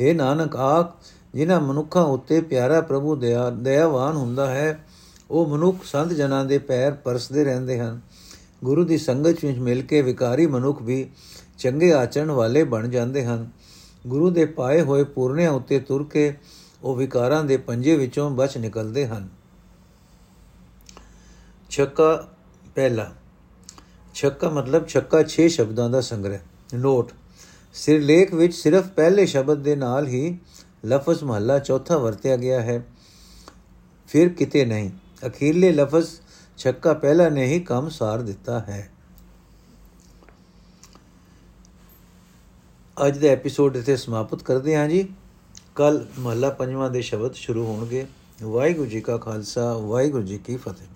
हे 0.00 0.16
ਨਾਨਕ, 0.16 0.56
ਆਖ, 0.56 0.94
ਜਿਨ੍ਹਾਂ 1.34 1.60
ਮਨੁੱਖਾਂ 1.60 2.04
ਉੱਤੇ 2.04 2.40
ਪਿਆਰਾ 2.40 2.80
ਪ੍ਰਭੂ 2.80 3.16
ਦਇਆ, 3.16 3.50
ਦਇਆਵਾਨ 3.50 4.16
ਹੁੰਦਾ 4.16 4.46
ਹੈ, 4.46 4.84
ਉਹ 5.30 5.46
ਮਨੁੱਖ 5.46 5.76
ਸੰਤ 5.84 6.12
ਜਨਾਂ 6.12 6.44
ਦੇ 6.44 6.58
ਪੈਰ 6.58 6.92
ਪਰਸਦੇ 6.92 7.44
ਰਹਿੰਦੇ 7.44 7.80
ਹਨ। 7.80 8.00
ਗੁਰੂ 8.64 8.84
ਦੀ 8.84 8.98
ਸੰਗਤ 8.98 9.44
ਵਿੱਚ 9.44 9.58
ਮਿਲ 9.58 9.82
ਕੇ 9.82 10.02
ਵਿਕਾਰੀ 10.02 10.46
ਮਨੁੱਖ 10.46 10.82
ਵੀ 10.82 11.10
ਚੰਗੇ 11.58 11.92
ਆਚਰਣ 11.92 12.30
ਵਾਲੇ 12.30 12.64
ਬਣ 12.64 12.88
ਜਾਂਦੇ 12.88 13.24
ਹਨ। 13.24 13.50
ਗੁਰੂ 14.06 14.30
ਦੇ 14.30 14.44
ਪਾਏ 14.44 14.80
ਹੋਏ 14.80 15.04
ਪੂਰਨਿਆਂ 15.04 15.50
ਉੱਤੇ 15.50 15.78
ਤੁਰ 15.78 16.04
ਕੇ 16.04 16.34
ਉਹ 16.84 16.96
ਵਿਕਾਰਾਂ 16.96 17.44
ਦੇ 17.44 17.56
ਪੰਜੇ 17.56 17.96
ਵਿੱਚੋਂ 17.96 18.30
ਬਚ 18.30 18.58
ਨਿਕਲਦੇ 18.58 19.06
ਹਨ। 19.06 19.28
ਛੱਕਾ 21.70 22.28
ਪਹਿਲਾ। 22.74 23.14
ਛੱਕਾ 24.14 24.48
ਮਤਲਬ 24.48 24.88
ਛੱਕਾ 24.88 25.22
6 25.22 25.48
ਸ਼ਬਦਾਂ 25.48 25.90
ਦਾ 25.90 26.00
ਸੰਗ੍ਰਹਿ। 26.00 26.38
ਨੋਟ। 26.74 27.12
ਸਿਰਲੇਖ 27.74 28.34
ਵਿੱਚ 28.34 28.54
ਸਿਰਫ 28.54 28.88
ਪਹਿਲੇ 28.88 29.26
ਸ਼ਬਦ 29.26 29.58
ਦੇ 29.62 29.76
ਨਾਲ 29.76 30.06
ਹੀ 30.06 30.38
ਲਫ਼ਜ਼ 30.86 31.24
ਮਹੱਲਾ 31.24 31.58
ਚੌਥਾ 31.58 31.98
ਵਰਤਿਆ 31.98 32.36
ਗਿਆ 32.36 32.62
ਹੈ। 32.62 32.86
ਫਿਰ 34.08 34.28
ਕਿਤੇ 34.28 34.64
ਨਹੀਂ। 34.64 34.90
ਅਖੀਰਲੇ 35.26 35.72
ਲਫ਼ਜ਼ 35.72 36.10
ਛੱਕਾ 36.58 36.92
ਪਹਿਲਾ 36.92 37.28
ਨੇ 37.28 37.46
ਹੀ 37.46 37.60
ਕੰਮ 37.60 37.88
ਸਾਰ 37.88 38.22
ਦਿੱਤਾ 38.22 38.58
ਹੈ। 38.58 38.92
ਅੱਜ 43.06 43.18
ਦਾ 43.18 43.28
ਐਪੀਸੋਡ 43.28 43.76
ਇਥੇ 43.76 43.96
ਸਮਾਪਤ 43.96 44.42
ਕਰਦੇ 44.42 44.76
ਹਾਂ 44.76 44.88
ਜੀ। 44.88 45.08
ਕੱਲ 45.74 46.06
ਮਹੱਲਾ 46.18 46.50
ਪੰਜਵਾਂ 46.50 46.90
ਦੇ 46.90 47.02
ਸ਼ਬਦ 47.02 47.34
ਸ਼ੁਰੂ 47.34 47.66
ਹੋਣਗੇ। 47.66 48.06
ਵਾਹਿਗੁਰੂ 48.42 48.90
ਜੀ 48.90 49.00
ਕਾ 49.00 49.16
ਖਾਲਸਾ, 49.16 49.76
ਵਾਹਿਗੁਰੂ 49.78 50.22
ਜੀ 50.22 50.38
ਕੀ 50.38 50.56
ਫਤਿਹ। 50.56 50.93